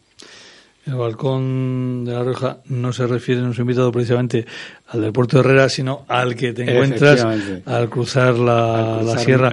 El 0.86 0.94
balcón 0.94 2.04
de 2.06 2.12
la 2.12 2.22
Rioja 2.22 2.58
no 2.68 2.92
se 2.92 3.06
refiere, 3.06 3.42
no 3.42 3.52
se 3.52 3.60
invitado 3.60 3.92
precisamente 3.92 4.46
al 4.88 5.02
del 5.02 5.12
Puerto 5.12 5.36
de 5.36 5.40
Herrera, 5.40 5.68
sino 5.68 6.04
al 6.08 6.34
que 6.34 6.52
te 6.52 6.62
encuentras 6.62 7.26
al 7.66 7.90
cruzar 7.90 8.38
la, 8.38 9.16
sierra. 9.18 9.52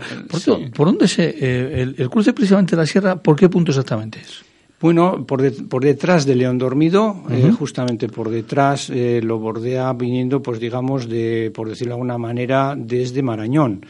Por, 0.74 0.88
dónde 0.88 1.08
se, 1.08 1.36
eh, 1.38 1.94
el, 1.98 2.10
cruce 2.10 2.32
precisamente 2.32 2.76
de 2.76 2.82
la 2.82 2.86
sierra, 2.86 3.18
por 3.18 3.36
qué 3.36 3.50
punto 3.50 3.72
exactamente 3.72 4.20
es? 4.20 4.46
Bueno, 4.80 5.26
por, 5.26 5.68
por 5.68 5.84
detrás 5.84 6.26
de 6.26 6.36
León 6.36 6.60
Dormido, 6.60 7.24
eh, 7.32 7.52
justamente 7.58 8.08
por 8.08 8.30
detrás 8.30 8.90
eh, 8.90 9.22
lo 9.24 9.40
bordea 9.40 9.92
viniendo, 9.94 10.42
pues 10.42 10.60
digamos, 10.60 11.10
de, 11.10 11.52
por 11.54 11.68
decirlo 11.68 11.92
de 11.92 11.96
alguna 11.96 12.18
manera, 12.18 12.76
desde 12.78 13.22
Marañón. 13.24 13.86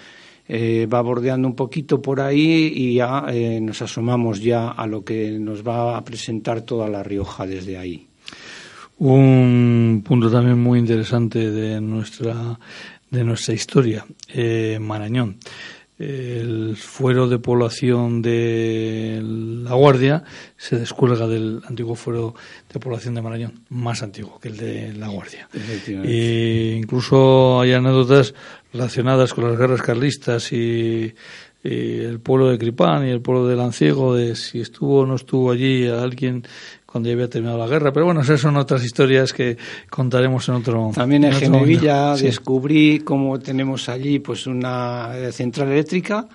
Eh, 0.49 0.87
va 0.91 1.01
bordeando 1.01 1.47
un 1.47 1.55
poquito 1.55 2.01
por 2.01 2.21
ahí 2.21 2.71
y 2.73 2.95
ya 2.95 3.25
eh, 3.27 3.59
nos 3.61 3.81
asomamos 3.81 4.41
ya 4.41 4.69
a 4.69 4.87
lo 4.87 5.03
que 5.03 5.37
nos 5.39 5.67
va 5.67 5.97
a 5.97 6.03
presentar 6.05 6.61
toda 6.61 6.87
La 6.87 7.03
Rioja 7.03 7.45
desde 7.45 7.77
ahí. 7.77 8.07
Un 8.99 10.03
punto 10.05 10.31
también 10.31 10.57
muy 10.57 10.79
interesante 10.79 11.51
de 11.51 11.81
nuestra, 11.81 12.57
de 13.11 13.23
nuestra 13.23 13.53
historia, 13.53 14.05
eh, 14.33 14.79
Marañón 14.81 15.37
el 15.99 16.75
fuero 16.77 17.27
de 17.27 17.39
población 17.39 18.21
de 18.21 19.19
La 19.63 19.73
Guardia 19.73 20.23
se 20.55 20.77
descuelga 20.77 21.27
del 21.27 21.61
antiguo 21.67 21.95
fuero 21.95 22.35
de 22.71 22.79
población 22.79 23.15
de 23.15 23.21
Marañón, 23.21 23.61
más 23.69 24.03
antiguo 24.03 24.39
que 24.39 24.49
el 24.49 24.57
de 24.57 24.93
La 24.93 25.07
Guardia. 25.07 25.49
E 25.53 26.77
incluso 26.77 27.61
hay 27.61 27.73
anécdotas 27.73 28.35
relacionadas 28.71 29.33
con 29.33 29.49
las 29.49 29.57
guerras 29.57 29.81
carlistas 29.81 30.51
y, 30.53 31.15
el 31.63 32.21
pueblo 32.21 32.47
de 32.47 32.57
Cripán 32.57 33.05
y 33.05 33.09
el 33.09 33.19
pueblo 33.19 33.45
de 33.47 33.57
Lanciego, 33.57 34.15
de 34.15 34.37
si 34.37 34.61
estuvo 34.61 35.01
o 35.01 35.05
no 35.05 35.15
estuvo 35.15 35.51
allí 35.51 35.85
alguien 35.87 36.43
cuando 36.97 37.09
ya 37.09 37.13
había 37.13 37.29
terminado 37.29 37.59
la 37.59 37.67
guerra. 37.67 37.93
Pero 37.93 38.07
bueno, 38.07 38.21
esas 38.21 38.41
son 38.41 38.57
otras 38.57 38.83
historias 38.83 39.31
que 39.31 39.55
contaremos 39.89 40.49
en 40.49 40.55
otro 40.55 40.91
También 40.95 41.25
en, 41.25 41.33
Genevilla 41.33 42.15
descubrí 42.15 42.99
cómo 42.99 43.37
tenemos 43.37 43.87
allí 43.87 44.17
pues 44.17 44.47
una 44.47 45.11
central 45.31 45.71
eléctrica 45.71 46.27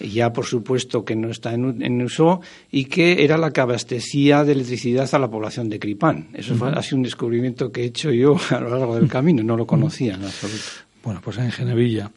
ya 0.00 0.32
por 0.32 0.44
supuesto 0.46 1.04
que 1.04 1.14
no 1.14 1.30
está 1.30 1.54
en, 1.54 2.02
uso, 2.02 2.40
y 2.72 2.86
que 2.86 3.22
era 3.22 3.38
la 3.38 3.52
que 3.52 3.60
abastecía 3.60 4.42
de 4.42 4.50
electricidad 4.50 5.08
a 5.12 5.18
la 5.20 5.30
población 5.30 5.68
de 5.68 5.78
Cripán. 5.78 6.30
Eso 6.34 6.56
ha 6.66 6.82
sido 6.82 6.96
un 6.96 7.04
descubrimiento 7.04 7.70
que 7.70 7.82
he 7.82 7.84
hecho 7.84 8.10
yo 8.10 8.36
a 8.50 8.58
lo 8.58 8.70
largo 8.70 8.96
del 8.96 9.08
camino, 9.08 9.44
no 9.44 9.56
lo 9.56 9.64
conocía 9.64 10.14
en 10.14 10.24
absoluto. 10.24 10.64
Bueno, 11.04 11.20
pues 11.22 11.38
en 11.38 11.52
Genevilla. 11.52 12.10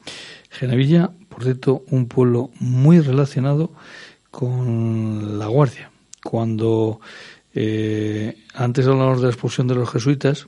Genevilla, 0.50 1.12
por 1.30 1.44
cierto, 1.44 1.84
un 1.92 2.08
pueblo 2.08 2.50
muy 2.60 3.02
relacionado 3.02 3.72
con 4.32 5.38
La 5.38 5.46
Guardia 5.46 5.92
cuando 6.26 7.00
eh, 7.56 8.38
antes 8.54 8.86
hablamos 8.86 9.20
de 9.20 9.24
la 9.24 9.32
expulsión 9.32 9.68
de 9.68 9.76
los 9.76 9.90
jesuitas, 9.90 10.48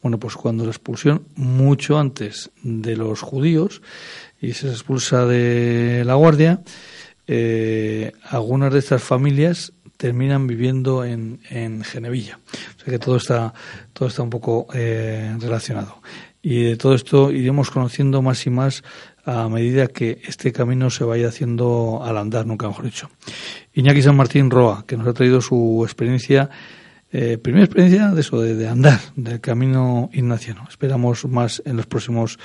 bueno, 0.00 0.18
pues 0.18 0.36
cuando 0.36 0.64
la 0.64 0.70
expulsión, 0.70 1.26
mucho 1.34 1.98
antes 1.98 2.50
de 2.62 2.96
los 2.96 3.20
judíos, 3.20 3.82
y 4.40 4.52
se 4.52 4.68
expulsa 4.68 5.26
de 5.26 6.04
la 6.06 6.14
guardia, 6.14 6.62
eh, 7.26 8.12
algunas 8.30 8.72
de 8.72 8.78
estas 8.78 9.02
familias 9.02 9.72
terminan 9.96 10.46
viviendo 10.46 11.04
en, 11.04 11.40
en 11.50 11.82
Genevilla. 11.82 12.38
O 12.76 12.84
sea 12.84 12.92
que 12.92 12.98
todo 12.98 13.16
está, 13.16 13.52
todo 13.92 14.08
está 14.08 14.22
un 14.22 14.30
poco 14.30 14.68
eh, 14.74 15.36
relacionado. 15.40 16.00
Y 16.42 16.62
de 16.62 16.76
todo 16.76 16.94
esto 16.94 17.32
iremos 17.32 17.70
conociendo 17.70 18.22
más 18.22 18.46
y 18.46 18.50
más 18.50 18.84
a 19.26 19.48
medida 19.48 19.88
que 19.88 20.22
este 20.24 20.52
camino 20.52 20.88
se 20.88 21.02
vaya 21.02 21.28
haciendo 21.28 22.00
al 22.04 22.16
andar, 22.16 22.46
nunca 22.46 22.68
mejor 22.68 22.84
dicho. 22.84 23.10
Iñaki 23.74 24.00
San 24.00 24.16
Martín 24.16 24.50
Roa, 24.50 24.84
que 24.86 24.96
nos 24.96 25.08
ha 25.08 25.12
traído 25.12 25.40
su 25.40 25.82
experiencia, 25.84 26.48
eh, 27.10 27.36
primera 27.36 27.64
experiencia 27.64 28.10
de 28.10 28.20
eso, 28.20 28.40
de, 28.40 28.68
andar, 28.68 29.00
del 29.16 29.40
camino 29.40 30.10
ignaciano. 30.12 30.64
Esperamos 30.68 31.24
más 31.24 31.60
en 31.66 31.76
los 31.76 31.86
próximos 31.86 32.38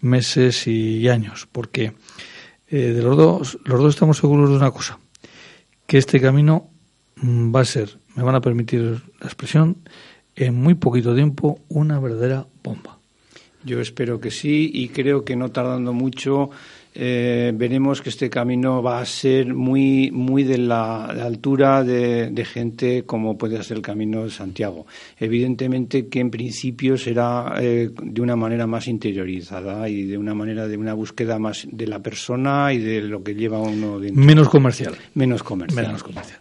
meses 0.00 0.66
y 0.66 1.06
años, 1.10 1.46
porque 1.52 1.92
eh, 2.66 2.78
de 2.78 3.02
los 3.02 3.14
dos, 3.14 3.58
los 3.64 3.80
dos 3.80 3.94
estamos 3.94 4.16
seguros 4.16 4.48
de 4.48 4.56
una 4.56 4.70
cosa, 4.70 4.98
que 5.86 5.98
este 5.98 6.18
camino 6.18 6.70
mm, 7.16 7.54
va 7.54 7.60
a 7.60 7.66
ser, 7.66 7.98
me 8.16 8.22
van 8.22 8.36
a 8.36 8.40
permitir 8.40 9.02
la 9.20 9.26
expresión, 9.26 9.76
en 10.34 10.54
muy 10.54 10.76
poquito 10.76 11.14
tiempo 11.14 11.60
una 11.68 12.00
verdadera 12.00 12.46
bomba. 12.64 13.01
Yo 13.64 13.80
espero 13.80 14.20
que 14.20 14.30
sí 14.30 14.70
y 14.72 14.88
creo 14.88 15.24
que 15.24 15.36
no 15.36 15.50
tardando 15.50 15.92
mucho 15.92 16.50
eh, 16.94 17.52
veremos 17.54 18.02
que 18.02 18.10
este 18.10 18.28
camino 18.28 18.82
va 18.82 19.00
a 19.00 19.06
ser 19.06 19.54
muy, 19.54 20.10
muy 20.10 20.44
de 20.44 20.58
la, 20.58 21.06
altura 21.06 21.82
de, 21.82 22.44
gente 22.44 23.04
como 23.04 23.38
puede 23.38 23.62
ser 23.62 23.78
el 23.78 23.82
camino 23.82 24.24
de 24.24 24.30
Santiago. 24.30 24.86
Evidentemente 25.18 26.08
que 26.08 26.20
en 26.20 26.30
principio 26.30 26.98
será 26.98 27.54
eh, 27.58 27.90
de 28.02 28.20
una 28.20 28.36
manera 28.36 28.66
más 28.66 28.88
interiorizada 28.88 29.88
y 29.88 30.02
de 30.02 30.18
una 30.18 30.34
manera 30.34 30.68
de 30.68 30.76
una 30.76 30.92
búsqueda 30.92 31.38
más 31.38 31.66
de 31.70 31.86
la 31.86 32.00
persona 32.00 32.72
y 32.72 32.78
de 32.78 33.00
lo 33.00 33.22
que 33.22 33.34
lleva 33.34 33.58
uno 33.58 33.98
dentro. 33.98 34.22
Menos 34.22 34.48
comercial. 34.48 34.94
Menos 35.14 35.42
comercial. 35.42 35.86
Menos 35.86 36.02
comercial. 36.02 36.40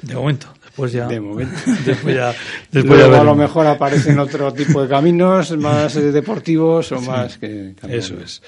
De 0.00 0.14
momento. 0.14 0.48
Después 0.72 0.92
ya. 0.92 1.06
De 1.06 1.20
momento. 1.20 1.54
después 1.84 2.16
ya. 2.16 2.34
Después 2.70 2.98
Luego, 2.98 3.16
a 3.16 3.24
lo 3.24 3.34
mejor 3.34 3.66
aparecen 3.66 4.18
otro 4.18 4.52
tipo 4.54 4.82
de 4.82 4.88
caminos 4.88 5.50
más 5.58 5.94
eh, 5.96 6.12
deportivos 6.12 6.92
o 6.92 7.00
más 7.02 7.36
que. 7.36 7.74
Eso 7.88 8.14
es. 8.18 8.42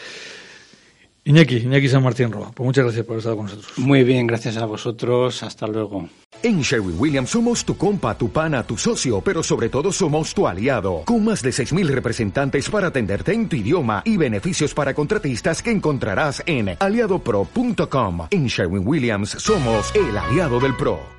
Iñaki, 1.26 1.56
Iñaki 1.56 1.88
San 1.88 2.02
Martín 2.02 2.32
Roa, 2.32 2.50
pues 2.52 2.66
muchas 2.66 2.84
gracias 2.84 3.04
por 3.04 3.18
estar 3.18 3.34
con 3.34 3.44
nosotros. 3.44 3.78
Muy 3.78 4.04
bien, 4.04 4.26
gracias 4.26 4.56
a 4.56 4.64
vosotros. 4.64 5.42
Hasta 5.42 5.66
luego. 5.66 6.08
En 6.42 6.60
Sherwin 6.60 6.96
Williams 6.98 7.30
somos 7.30 7.64
tu 7.64 7.76
compa, 7.76 8.16
tu 8.16 8.30
pana, 8.30 8.62
tu 8.62 8.76
socio, 8.76 9.20
pero 9.20 9.42
sobre 9.42 9.68
todo 9.68 9.92
somos 9.92 10.34
tu 10.34 10.46
aliado. 10.46 11.02
Con 11.04 11.24
más 11.24 11.42
de 11.42 11.50
6.000 11.50 11.86
representantes 11.88 12.68
para 12.70 12.88
atenderte 12.88 13.32
en 13.32 13.48
tu 13.48 13.56
idioma 13.56 14.02
y 14.04 14.16
beneficios 14.16 14.72
para 14.74 14.94
contratistas 14.94 15.62
que 15.62 15.70
encontrarás 15.70 16.42
en 16.46 16.76
aliadopro.com. 16.78 18.28
En 18.30 18.46
Sherwin 18.46 18.86
Williams 18.86 19.30
somos 19.30 19.94
el 19.94 20.16
aliado 20.16 20.60
del 20.60 20.74
PRO. 20.76 21.12